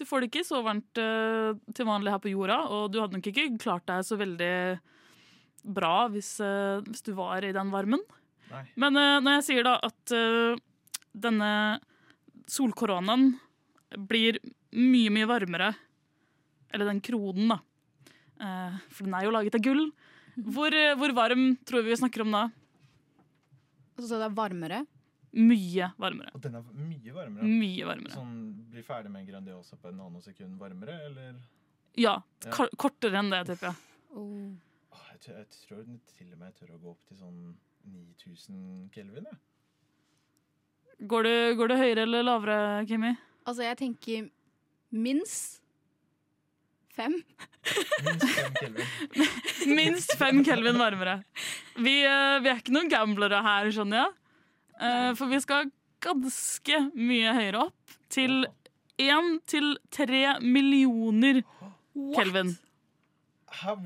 Du 0.01 0.05
får 0.09 0.21
det 0.25 0.31
ikke 0.31 0.45
så 0.49 0.63
varmt 0.65 1.01
eh, 1.01 1.51
til 1.77 1.89
vanlig 1.89 2.13
her 2.15 2.21
på 2.25 2.33
jorda, 2.33 2.57
og 2.73 2.91
du 2.93 3.01
hadde 3.03 3.19
nok 3.19 3.29
ikke 3.29 3.51
klart 3.61 3.85
deg 3.89 4.05
så 4.05 4.17
veldig 4.21 4.55
bra 5.77 6.07
hvis, 6.13 6.39
eh, 6.41 6.81
hvis 6.89 7.05
du 7.05 7.13
var 7.19 7.45
i 7.45 7.53
den 7.57 7.73
varmen. 7.75 8.01
Nei. 8.53 8.63
Men 8.81 8.97
eh, 9.01 9.19
når 9.21 9.39
jeg 9.39 9.47
sier 9.51 9.67
da 9.69 9.77
at 9.85 10.17
eh, 10.17 10.57
denne 11.17 11.53
solkoronaen 12.51 13.33
blir 14.09 14.39
mye, 14.77 15.11
mye 15.15 15.29
varmere 15.31 15.75
Eller 16.75 16.89
den 16.91 17.01
kronen, 17.01 17.49
da. 17.55 17.61
Eh, 18.43 18.79
for 18.91 19.07
den 19.07 19.15
er 19.15 19.25
jo 19.25 19.33
laget 19.33 19.55
av 19.57 19.63
gull. 19.65 19.87
Hvor, 20.37 20.75
eh, 20.75 20.95
hvor 20.99 21.15
varm 21.17 21.57
tror 21.65 21.85
vi 21.85 21.95
vi 21.95 21.97
snakker 21.97 22.25
om 22.27 22.35
da? 22.35 22.43
Så 23.97 24.19
det 24.19 24.27
er 24.27 24.35
varmere? 24.37 24.83
Mye 25.37 25.91
varmere. 26.01 26.33
Og 26.35 26.43
den 26.45 26.55
er 26.59 26.67
mye 26.77 27.15
varmere. 27.15 27.49
Mye 27.49 27.87
varmere. 27.89 28.13
Sånn 28.13 28.37
blir 28.73 28.85
ferdig 28.85 29.13
med 29.13 29.23
en 29.23 29.31
Grandiosa 29.31 29.77
på 29.81 29.89
en 29.89 29.99
nanosekund 30.01 30.59
varmere, 30.61 30.99
eller? 31.09 31.39
Ja. 31.97 32.19
Ja. 32.45 32.67
Kortere 32.77 33.23
enn 33.23 33.33
det, 33.33 33.43
tipper 33.49 33.71
jeg. 33.71 33.77
Oh. 34.17 34.53
Jeg, 35.13 35.21
tror, 35.25 35.39
jeg 35.41 35.49
tror 35.63 35.85
den 35.87 36.01
til 36.13 36.33
og 36.33 36.39
med 36.41 36.51
jeg 36.51 36.59
tør 36.61 36.75
å 36.77 36.81
gå 36.83 36.93
opp 36.93 37.09
til 37.09 37.21
sånn 37.21 37.41
9000 37.89 38.91
kelvin, 38.93 39.29
jeg. 39.31 39.41
Går 41.05 41.23
du, 41.29 41.35
går 41.59 41.69
du 41.69 41.77
høyere 41.77 42.07
eller 42.07 42.25
lavere, 42.25 42.59
Kimi? 42.89 43.13
Altså, 43.45 43.67
jeg 43.67 43.77
tenker 43.77 44.29
minst 44.97 45.61
fem. 46.97 47.19
Minst 48.07 48.31
fem 48.33 48.55
kelvin. 48.57 48.87
Minst 49.77 50.15
fem 50.17 50.41
kelvin 50.47 50.79
varmere. 50.81 51.19
Vi, 51.77 51.99
eh, 52.07 52.37
vi 52.41 52.49
er 52.49 52.63
ikke 52.63 52.73
noen 52.73 52.89
gamblere 52.89 53.43
her, 53.45 53.69
skjønner 53.75 54.01
jeg. 54.01 54.15
Eh, 54.77 55.11
for 55.19 55.29
vi 55.33 55.41
skal 55.45 55.69
ganske 56.07 56.81
mye 56.95 57.35
høyere 57.37 57.67
opp. 57.67 57.97
Til 58.13 58.47
én 59.03 59.35
til 59.51 59.75
tre 59.93 60.39
millioner 60.41 61.43
kelvin. 62.17 62.55
Hæ? 63.61 63.77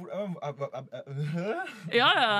Ja, 1.94 2.10
ja. 2.14 2.30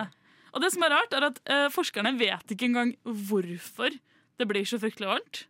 Og 0.50 0.62
det 0.62 0.70
som 0.74 0.86
er 0.86 0.94
rart, 0.94 1.14
er 1.14 1.26
at 1.30 1.42
eh, 1.50 1.66
forskerne 1.74 2.14
vet 2.18 2.54
ikke 2.54 2.70
engang 2.70 2.94
hvorfor 3.02 3.94
det 4.40 4.48
blir 4.50 4.66
så 4.68 4.78
fryktelig 4.80 5.08
varmt. 5.10 5.42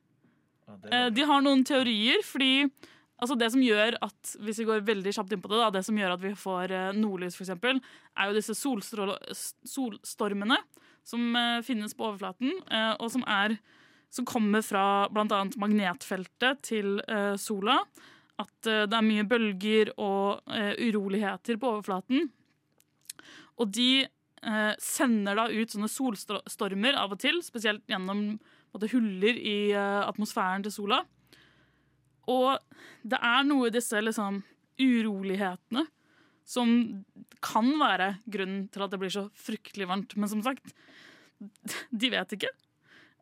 Eh, 0.69 0.77
var- 0.91 1.11
de 1.17 1.23
har 1.27 1.41
noen 1.43 1.65
teorier, 1.67 2.21
fordi 2.27 2.69
altså 3.21 3.37
det 3.39 3.51
som 3.53 3.61
gjør 3.63 3.97
at 4.03 4.35
hvis 4.41 4.59
vi 4.63 4.67
går 4.69 4.85
veldig 4.87 5.13
kjapt 5.17 5.33
inn 5.35 5.43
på 5.43 5.51
det, 5.51 5.59
da, 5.61 5.71
det 5.75 5.85
som 5.87 5.97
gjør 5.99 6.15
at 6.15 6.23
vi 6.23 6.35
får 6.39 6.71
eh, 6.77 6.93
nordlys, 6.97 7.39
eksempel, 7.41 7.81
er 8.17 8.31
jo 8.31 8.37
disse 8.39 8.55
solstormene 9.65 10.59
som 11.05 11.35
eh, 11.37 11.61
finnes 11.67 11.95
på 11.97 12.07
overflaten, 12.11 12.53
og 13.01 13.09
som, 13.11 13.25
er, 13.27 13.57
som 14.13 14.27
kommer 14.29 14.63
fra 14.63 14.85
bl.a. 15.11 15.45
magnetfeltet 15.59 16.63
til 16.63 17.01
sola. 17.41 17.81
At 18.41 18.65
det 18.65 18.95
er 18.97 19.05
mye 19.05 19.25
bølger 19.29 19.91
og 20.01 20.41
uroligheter 20.81 21.59
på 21.61 21.75
overflaten. 21.75 22.31
Og 23.61 23.73
de 23.77 24.07
sender 24.81 25.37
da 25.37 25.45
ut 25.53 25.69
sånne 25.75 25.91
solstormer 25.93 26.97
av 26.97 27.13
og 27.13 27.21
til, 27.21 27.43
spesielt 27.45 27.85
gjennom 27.91 28.39
måte, 28.75 28.91
huller 28.93 29.37
i 29.39 29.73
eh, 29.73 30.03
atmosfæren 30.07 30.65
til 30.67 30.75
sola. 30.75 31.03
Og 32.31 32.59
det 33.03 33.19
er 33.19 33.47
noe 33.47 33.69
i 33.69 33.75
disse 33.75 34.01
liksom, 34.03 34.43
urolighetene 34.81 35.87
som 36.51 36.71
kan 37.45 37.69
være 37.79 38.15
grunnen 38.31 38.67
til 38.73 38.85
at 38.85 38.93
det 38.93 38.99
blir 39.01 39.13
så 39.15 39.29
fryktelig 39.39 39.87
varmt. 39.89 40.17
Men 40.19 40.31
som 40.33 40.43
sagt, 40.45 40.75
de 41.91 42.11
vet 42.13 42.37
ikke. 42.37 42.51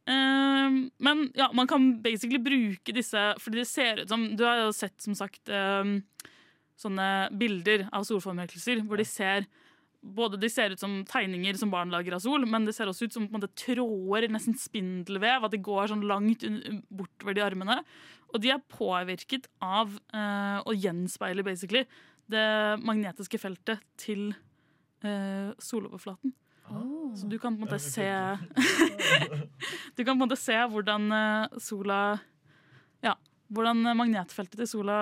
Uh, 0.08 0.88
men 1.04 1.26
ja, 1.36 1.50
man 1.52 1.68
kan 1.68 1.90
basically 2.00 2.40
bruke 2.40 2.94
disse 2.96 3.20
Fordi 3.36 3.58
det 3.60 3.66
ser 3.68 3.98
ut 4.00 4.08
som 4.08 4.22
Du 4.38 4.40
har 4.46 4.62
jo 4.62 4.70
sett 4.72 4.94
som 5.04 5.12
sagt 5.12 5.50
uh, 5.52 5.84
sånne 6.80 7.08
bilder 7.36 7.84
av 7.92 8.06
solformørkelser 8.08 8.80
hvor 8.86 8.96
de 8.96 9.04
ser 9.04 9.44
både 10.02 10.38
de 10.40 10.50
ser 10.50 10.74
ut 10.74 10.80
som 10.80 11.00
tegninger 11.08 11.56
som 11.58 11.70
barn 11.72 11.90
lager 11.92 12.14
av 12.16 12.22
sol, 12.22 12.46
men 12.48 12.66
det 12.66 12.74
ser 12.76 12.90
også 12.90 13.08
ut 13.08 13.16
som 13.16 13.26
på 13.26 13.34
en 13.34 13.40
måte, 13.40 13.50
tråder, 13.58 14.28
nesten 14.32 14.56
spindelvev. 14.58 15.46
At 15.46 15.54
de 15.54 15.62
går 15.62 15.90
sånn 15.90 16.06
langt 16.08 16.44
bortover 16.88 17.36
de 17.36 17.44
armene. 17.44 17.80
Og 18.32 18.42
de 18.44 18.52
er 18.52 18.66
påvirket 18.70 19.48
av 19.64 19.94
eh, 20.12 20.58
å 20.60 20.74
gjenspeile 20.76 21.44
basically 21.46 21.84
det 22.28 22.48
magnetiske 22.84 23.40
feltet 23.40 23.80
til 24.00 24.30
eh, 25.02 25.54
soloverflaten. 25.62 26.34
Så 27.16 27.24
du 27.26 27.38
kan 27.40 27.54
på 27.56 27.62
en 27.62 27.64
måte 27.64 27.78
se 27.80 28.04
Du 29.96 30.02
kan 30.04 30.12
på 30.12 30.18
en 30.18 30.20
måte 30.26 30.36
se 30.36 30.52
hvordan 30.68 31.06
eh, 31.16 31.56
sola 31.64 32.18
Ja, 33.00 33.14
hvordan 33.48 33.88
magnetfeltet 33.96 34.60
til 34.60 34.68
sola 34.68 34.98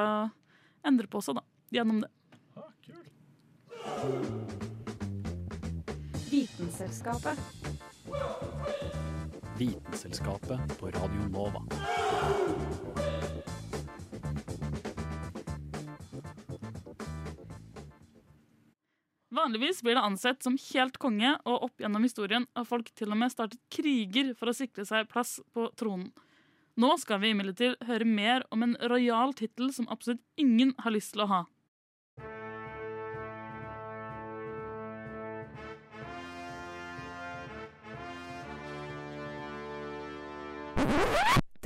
endrer 0.87 1.11
på 1.11 1.19
seg 1.25 1.41
da, 1.41 1.43
gjennom 1.75 2.05
det. 2.05 2.13
Ah, 2.55 2.71
kult. 2.87 4.67
Vitenselskapet. 6.31 7.39
Vitenselskapet 9.59 10.79
på 10.79 10.87
Radio 10.87 11.29
Nova. 11.31 11.63
Vanligvis 19.29 19.83
blir 19.83 19.95
det 19.95 20.01
ansett 20.01 20.43
som 20.43 20.59
helt 20.73 20.97
konge, 20.99 21.37
og 21.45 21.63
opp 21.63 21.81
gjennom 21.81 22.03
historien 22.03 22.47
har 22.57 22.67
folk 22.67 22.91
til 22.99 23.13
og 23.13 23.21
med 23.21 23.31
startet 23.31 23.61
kriger 23.71 24.35
for 24.35 24.51
å 24.51 24.57
sikre 24.57 24.87
seg 24.89 25.07
plass 25.13 25.39
på 25.55 25.69
tronen. 25.79 26.11
Nå 26.77 26.97
skal 27.01 27.23
vi 27.23 27.31
imidlertid 27.33 27.79
høre 27.89 28.05
mer 28.05 28.43
om 28.51 28.67
en 28.67 28.75
rojal 28.83 29.33
tittel 29.39 29.71
som 29.73 29.87
absolutt 29.89 30.25
ingen 30.37 30.75
har 30.83 30.93
lyst 30.93 31.15
til 31.15 31.23
å 31.25 31.31
ha. 31.31 31.45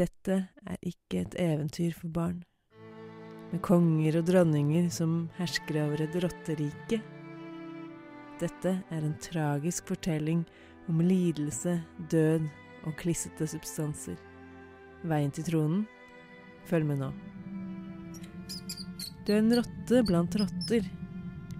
Dette 0.00 0.36
er 0.64 0.78
ikke 0.86 1.26
et 1.26 1.34
eventyr 1.36 1.92
for 1.92 2.08
barn. 2.14 2.38
Med 3.50 3.60
konger 3.66 4.20
og 4.20 4.30
dronninger 4.30 4.86
som 4.94 5.26
hersker 5.36 5.76
over 5.82 6.00
et 6.00 6.16
rotterike. 6.24 7.00
Dette 8.40 8.72
er 8.80 9.04
en 9.04 9.18
tragisk 9.20 9.90
fortelling 9.92 10.46
om 10.88 11.02
lidelse, 11.04 11.74
død 12.08 12.48
og 12.88 12.96
klissete 13.02 13.50
substanser. 13.52 14.16
Veien 15.04 15.34
til 15.36 15.44
tronen? 15.50 15.84
Følg 16.70 16.88
med 16.88 17.02
nå. 17.04 17.12
Du 19.26 19.34
er 19.34 19.42
en 19.42 19.52
rotte 19.60 20.04
blant 20.08 20.40
rotter. 20.40 20.88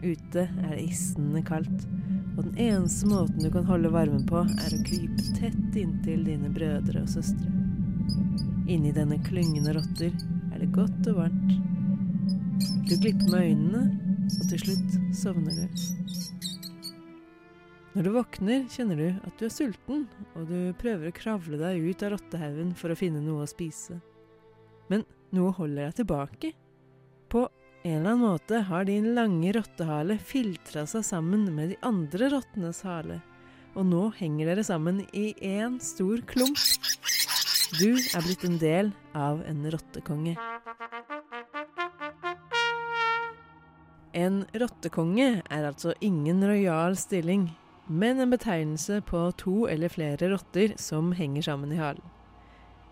Ute 0.00 0.46
er 0.48 0.76
det 0.78 0.86
issende 0.86 1.44
kaldt, 1.44 1.88
og 2.38 2.46
den 2.46 2.56
eneste 2.70 3.10
måten 3.10 3.44
du 3.44 3.52
kan 3.52 3.68
holde 3.68 3.92
varmen 3.92 4.24
på, 4.24 4.46
er 4.48 4.76
å 4.78 4.84
krype 4.86 5.28
tett 5.36 5.76
inntil 5.76 6.24
dine 6.24 6.48
brødre 6.56 7.04
og 7.04 7.18
søstre. 7.18 7.59
Inni 8.70 8.92
denne 8.94 9.18
klyngende 9.24 9.74
rotter 9.76 10.12
er 10.50 10.62
det 10.62 10.70
godt 10.74 11.10
og 11.10 11.22
varmt. 11.22 11.54
Du 12.88 12.96
glipper 12.98 13.30
med 13.32 13.48
øynene, 13.48 13.82
og 14.30 14.48
til 14.50 14.62
slutt 14.64 14.98
sovner 15.16 15.56
du. 15.56 15.80
Når 17.90 18.06
du 18.06 18.10
våkner, 18.14 18.66
kjenner 18.70 19.00
du 19.00 19.06
at 19.26 19.40
du 19.40 19.46
er 19.48 19.54
sulten, 19.54 20.04
og 20.38 20.46
du 20.46 20.70
prøver 20.78 21.10
å 21.10 21.14
kravle 21.14 21.58
deg 21.58 21.82
ut 21.82 22.04
av 22.06 22.12
rottehaugen 22.14 22.70
for 22.78 22.92
å 22.92 22.98
finne 22.98 23.22
noe 23.24 23.42
å 23.42 23.50
spise. 23.50 23.98
Men 24.90 25.02
noe 25.34 25.50
holder 25.56 25.88
deg 25.88 25.96
tilbake. 26.02 26.52
På 27.30 27.48
en 27.82 27.96
eller 27.96 28.12
annen 28.12 28.22
måte 28.26 28.60
har 28.68 28.86
din 28.86 29.10
lange 29.16 29.54
rottehale 29.56 30.18
filtra 30.22 30.84
seg 30.90 31.02
sammen 31.06 31.48
med 31.56 31.72
de 31.72 31.80
andre 31.86 32.30
rottenes 32.36 32.82
hale, 32.86 33.18
og 33.74 33.86
nå 33.90 34.08
henger 34.18 34.50
dere 34.50 34.66
sammen 34.66 35.02
i 35.10 35.32
én 35.46 35.78
stor 35.82 36.22
klump. 36.30 36.58
Du 37.78 37.94
er 37.94 38.24
blitt 38.24 38.42
en 38.42 38.56
del 38.58 38.88
av 39.14 39.44
en 39.46 39.60
rottekonge. 39.70 40.32
En 44.10 44.40
rottekonge 44.58 45.28
er 45.38 45.66
altså 45.68 45.92
ingen 46.02 46.42
rojal 46.42 46.98
stilling, 46.98 47.44
men 47.86 48.18
en 48.18 48.34
betegnelse 48.34 48.98
på 49.06 49.22
to 49.38 49.68
eller 49.70 49.92
flere 49.92 50.32
rotter 50.32 50.74
som 50.82 51.12
henger 51.14 51.46
sammen 51.46 51.70
i 51.70 51.78
halen. 51.78 52.02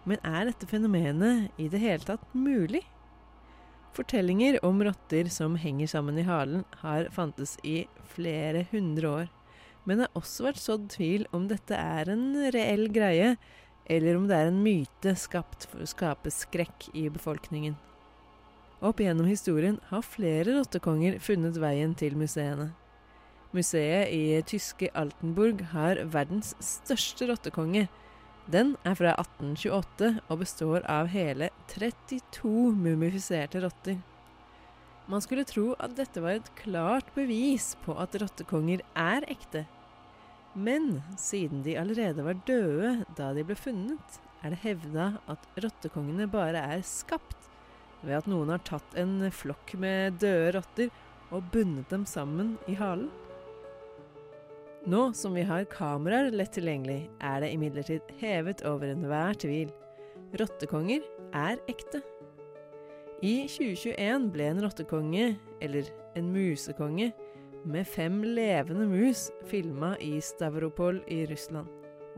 Men 0.07 0.23
er 0.23 0.47
dette 0.53 0.71
fenomenet 0.71 1.51
i 1.59 1.67
det 1.73 1.83
hele 1.83 2.07
tatt 2.07 2.31
mulig? 2.39 2.85
Fortellinger 3.99 4.61
om 4.63 4.79
rotter 4.87 5.27
som 5.33 5.59
henger 5.59 5.91
sammen 5.91 6.23
i 6.23 6.29
halen, 6.29 6.63
har 6.85 7.11
fantes 7.11 7.59
i 7.67 7.81
flere 8.15 8.69
hundre 8.71 9.11
år, 9.11 9.31
men 9.89 9.99
det 9.99 10.07
har 10.07 10.21
også 10.21 10.47
vært 10.47 10.63
sådd 10.63 10.91
tvil 10.95 11.27
om 11.35 11.49
dette 11.51 11.75
er 11.75 12.13
en 12.13 12.29
reell 12.55 12.87
greie, 12.95 13.39
eller 13.89 14.17
om 14.19 14.27
det 14.29 14.37
er 14.37 14.51
en 14.51 14.63
myte 14.63 15.15
skapt 15.17 15.67
for 15.71 15.83
å 15.83 15.89
skape 15.89 16.33
skrekk 16.33 16.91
i 16.93 17.09
befolkningen. 17.13 17.77
Opp 18.85 19.01
gjennom 19.03 19.27
historien 19.27 19.81
har 19.89 20.05
flere 20.07 20.55
rottekonger 20.55 21.17
funnet 21.25 21.57
veien 21.59 21.97
til 21.99 22.15
museene. 22.19 22.69
Museet 23.57 24.13
i 24.13 24.43
tyske 24.47 24.91
Altenburg 24.99 25.65
har 25.73 25.99
verdens 26.13 26.53
største 26.63 27.31
rottekonge. 27.31 27.87
Den 28.49 28.77
er 28.85 28.95
fra 28.97 29.15
1828 29.17 30.13
og 30.29 30.43
består 30.45 30.85
av 30.89 31.09
hele 31.13 31.49
32 31.73 32.53
mumifiserte 32.77 33.65
rotter. 33.65 33.99
Man 35.09 35.25
skulle 35.25 35.49
tro 35.49 35.73
at 35.81 35.97
dette 35.97 36.21
var 36.21 36.37
et 36.37 36.53
klart 36.61 37.09
bevis 37.17 37.73
på 37.87 37.97
at 37.97 38.15
rottekonger 38.21 38.85
er 38.93 39.25
ekte. 39.33 39.65
Men 40.55 41.03
siden 41.21 41.63
de 41.63 41.77
allerede 41.79 42.25
var 42.25 42.39
døde 42.49 42.95
da 43.19 43.33
de 43.37 43.45
ble 43.47 43.57
funnet, 43.59 44.19
er 44.43 44.55
det 44.55 44.63
hevda 44.63 45.11
at 45.31 45.47
rottekongene 45.61 46.29
bare 46.31 46.63
er 46.77 46.85
skapt 46.87 47.49
ved 48.03 48.15
at 48.21 48.29
noen 48.31 48.53
har 48.55 48.63
tatt 48.67 48.95
en 48.99 49.21
flokk 49.35 49.75
med 49.83 50.21
døde 50.23 50.53
rotter 50.57 50.93
og 51.35 51.49
bundet 51.53 51.91
dem 51.93 52.07
sammen 52.09 52.57
i 52.71 52.77
halen. 52.79 53.11
Nå 54.89 55.11
som 55.19 55.35
vi 55.37 55.43
har 55.45 55.67
kameraer 55.69 56.31
lett 56.33 56.55
tilgjengelig, 56.57 57.09
er 57.21 57.43
det 57.43 57.51
imidlertid 57.53 58.13
hevet 58.23 58.63
over 58.65 58.89
enhver 58.89 59.37
tvil. 59.43 59.73
Rottekonger 60.39 61.03
er 61.37 61.59
ekte. 61.69 62.01
I 63.19 63.49
2021 63.51 64.29
ble 64.33 64.47
en 64.53 64.63
rottekonge, 64.63 65.33
eller 65.61 65.91
en 66.17 66.31
musekonge, 66.33 67.11
med 67.67 67.87
fem 67.87 68.21
levende 68.23 68.87
mus 68.91 69.29
filma 69.49 69.95
i 70.03 70.19
Stavropol 70.23 71.01
i 71.11 71.25
Russland. 71.31 71.69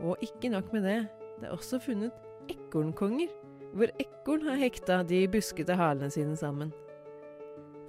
Og 0.01 0.21
ikke 0.25 0.51
nok 0.53 0.73
med 0.73 0.85
det, 0.85 0.99
det 1.39 1.49
er 1.49 1.55
også 1.55 1.79
funnet 1.81 2.13
ekornkonger, 2.51 3.31
hvor 3.73 3.91
ekorn 4.01 4.45
har 4.49 4.59
hekta 4.59 5.01
de 5.07 5.23
buskete 5.31 5.77
halene 5.79 6.11
sine 6.13 6.35
sammen. 6.37 6.73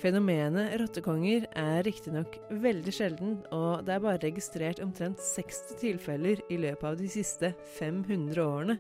Fenomenet 0.03 0.73
rottekonger 0.81 1.45
er 1.55 1.85
riktignok 1.87 2.39
veldig 2.63 2.95
sjelden, 2.95 3.37
og 3.55 3.85
det 3.87 3.95
er 3.95 4.03
bare 4.03 4.23
registrert 4.25 4.81
omtrent 4.83 5.23
60 5.23 5.77
tilfeller 5.79 6.43
i 6.51 6.59
løpet 6.59 6.89
av 6.89 6.97
de 6.99 7.11
siste 7.13 7.53
500 7.79 8.43
årene. 8.43 8.79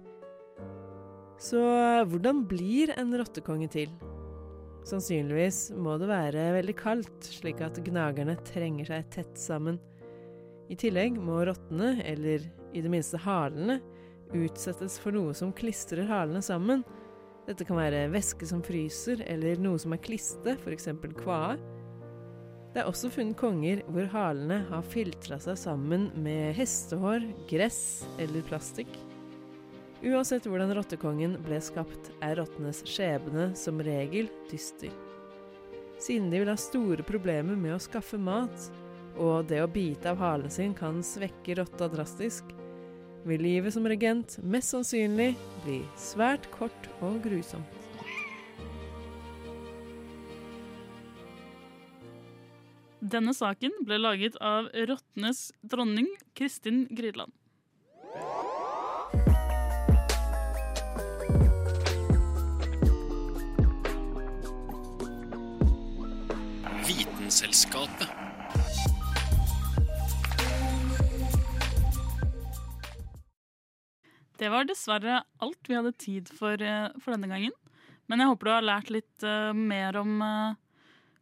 Så 1.42 1.62
hvordan 2.10 2.42
blir 2.50 2.94
en 2.98 3.14
rottekonge 3.18 3.70
til? 3.70 3.94
Sannsynligvis 4.82 5.68
må 5.78 5.94
det 6.00 6.08
være 6.10 6.48
veldig 6.56 6.74
kaldt, 6.78 7.28
slik 7.38 7.60
at 7.62 7.78
gnagerne 7.86 8.34
trenger 8.48 8.88
seg 8.88 9.10
tett 9.14 9.38
sammen. 9.38 9.78
I 10.72 10.78
tillegg 10.78 11.18
må 11.22 11.42
rottene, 11.46 11.94
eller 12.08 12.42
i 12.72 12.82
det 12.82 12.90
minste 12.90 13.20
halene, 13.22 13.78
utsettes 14.32 14.96
for 15.02 15.14
noe 15.14 15.34
som 15.36 15.52
klistrer 15.54 16.08
halene 16.08 16.42
sammen. 16.42 16.82
Dette 17.46 17.66
kan 17.68 17.78
være 17.78 18.08
væske 18.12 18.48
som 18.48 18.62
fryser, 18.64 19.22
eller 19.28 19.60
noe 19.62 19.78
som 19.82 19.94
er 19.94 20.02
kliste, 20.02 20.56
f.eks. 20.64 20.88
kvae. 21.20 21.56
Det 22.72 22.80
er 22.80 22.88
også 22.88 23.10
funnet 23.12 23.36
konger 23.36 23.82
hvor 23.92 24.06
halene 24.14 24.62
har 24.70 24.86
filtra 24.88 25.36
seg 25.42 25.58
sammen 25.60 26.08
med 26.24 26.56
hestehår, 26.56 27.26
gress 27.50 27.82
eller 28.22 28.46
plastikk. 28.48 28.94
Uansett 30.02 30.48
hvordan 30.50 30.72
rottekongen 30.74 31.36
ble 31.46 31.60
skapt, 31.62 32.08
er 32.26 32.34
rottenes 32.40 32.80
skjebne 32.90 33.52
som 33.54 33.78
regel 33.86 34.26
dyster. 34.50 34.90
Siden 36.02 36.26
de 36.32 36.40
vil 36.42 36.50
ha 36.50 36.56
store 36.58 37.04
problemer 37.06 37.54
med 37.54 37.76
å 37.76 37.82
skaffe 37.82 38.18
mat, 38.18 38.64
og 39.14 39.46
det 39.46 39.60
å 39.62 39.68
bite 39.70 40.10
av 40.10 40.18
halen 40.18 40.50
sin 40.50 40.72
kan 40.74 40.98
svekke 41.06 41.54
rotta 41.60 41.86
drastisk, 41.92 42.50
vil 43.22 43.44
livet 43.46 43.76
som 43.76 43.86
regent 43.86 44.40
mest 44.42 44.74
sannsynlig 44.74 45.36
bli 45.62 45.78
svært 45.94 46.48
kort 46.50 46.88
og 46.98 47.20
grusomt. 47.22 47.78
Denne 52.98 53.36
saken 53.38 53.84
ble 53.86 54.00
laget 54.02 54.34
av 54.42 54.66
rottenes 54.90 55.52
dronning 55.62 56.10
Kristin 56.38 56.88
Grydeland. 56.90 57.30
Vitenselskapet. 67.32 68.08
Det 74.36 74.48
var 74.48 74.66
dessverre 74.68 75.22
alt 75.40 75.68
vi 75.68 75.74
hadde 75.78 75.92
tid 75.92 76.28
for, 76.28 76.60
eh, 76.60 76.90
for 77.00 77.14
denne 77.14 77.30
gangen. 77.30 77.52
Men 78.06 78.18
jeg 78.18 78.28
håper 78.28 78.44
du 78.44 78.50
har 78.50 78.68
lært 78.68 78.90
litt 78.90 79.24
eh, 79.24 79.52
mer 79.54 79.96
om 79.96 80.20
eh, 80.20 80.54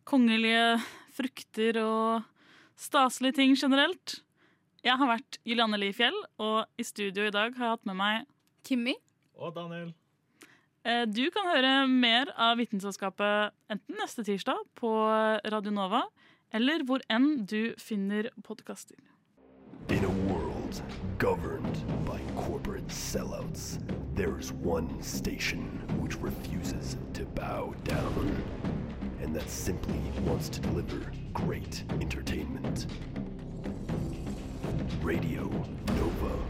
kongelige 0.04 0.82
frukter 1.14 1.78
og 1.84 2.26
staselige 2.74 3.38
ting 3.38 3.54
generelt. 3.54 4.24
Jeg 4.82 4.98
har 4.98 5.06
vært 5.06 5.38
Julianne 5.44 5.78
Li 5.78 5.92
Fjell, 5.92 6.16
og 6.40 6.66
i 6.76 6.82
studio 6.82 7.28
i 7.28 7.30
dag 7.30 7.54
har 7.54 7.66
jeg 7.68 7.76
hatt 7.76 7.86
med 7.86 8.00
meg 8.02 8.26
Kimmi. 8.66 8.96
Og 9.38 9.54
Daniel. 9.54 9.92
Eh, 10.84 11.04
Du 11.06 11.30
kan 11.30 11.46
høre 11.46 11.86
mer 11.88 12.30
av 12.40 12.56
Vitenselskapet 12.60 13.52
enten 13.70 13.96
neste 14.00 14.24
tirsdag 14.24 14.56
på 14.80 14.90
Radio 15.52 15.70
Nova, 15.72 16.02
eller 16.52 16.84
hvor 16.88 17.02
enn 17.10 17.44
du 17.46 17.74
finner 17.78 18.30
podkaster. 18.42 18.96
In 19.90 20.04
a 20.04 20.12
world 20.32 20.80
governed 21.18 21.78
by 22.06 22.20
corporate 22.36 22.88
sellouts, 22.90 23.78
there 24.14 24.38
is 24.38 24.52
one 24.64 25.02
station 25.02 25.82
which 26.00 26.16
refuses 26.22 26.96
to 27.14 27.24
bow 27.34 27.74
down, 27.84 28.30
and 29.22 29.34
that 29.34 29.48
simply 29.50 30.00
wants 30.26 30.48
to 30.48 30.60
deliver 30.60 31.00
great 31.34 31.84
entertainment. 32.00 32.86
Radio 35.02 35.48
Nova. 35.96 36.49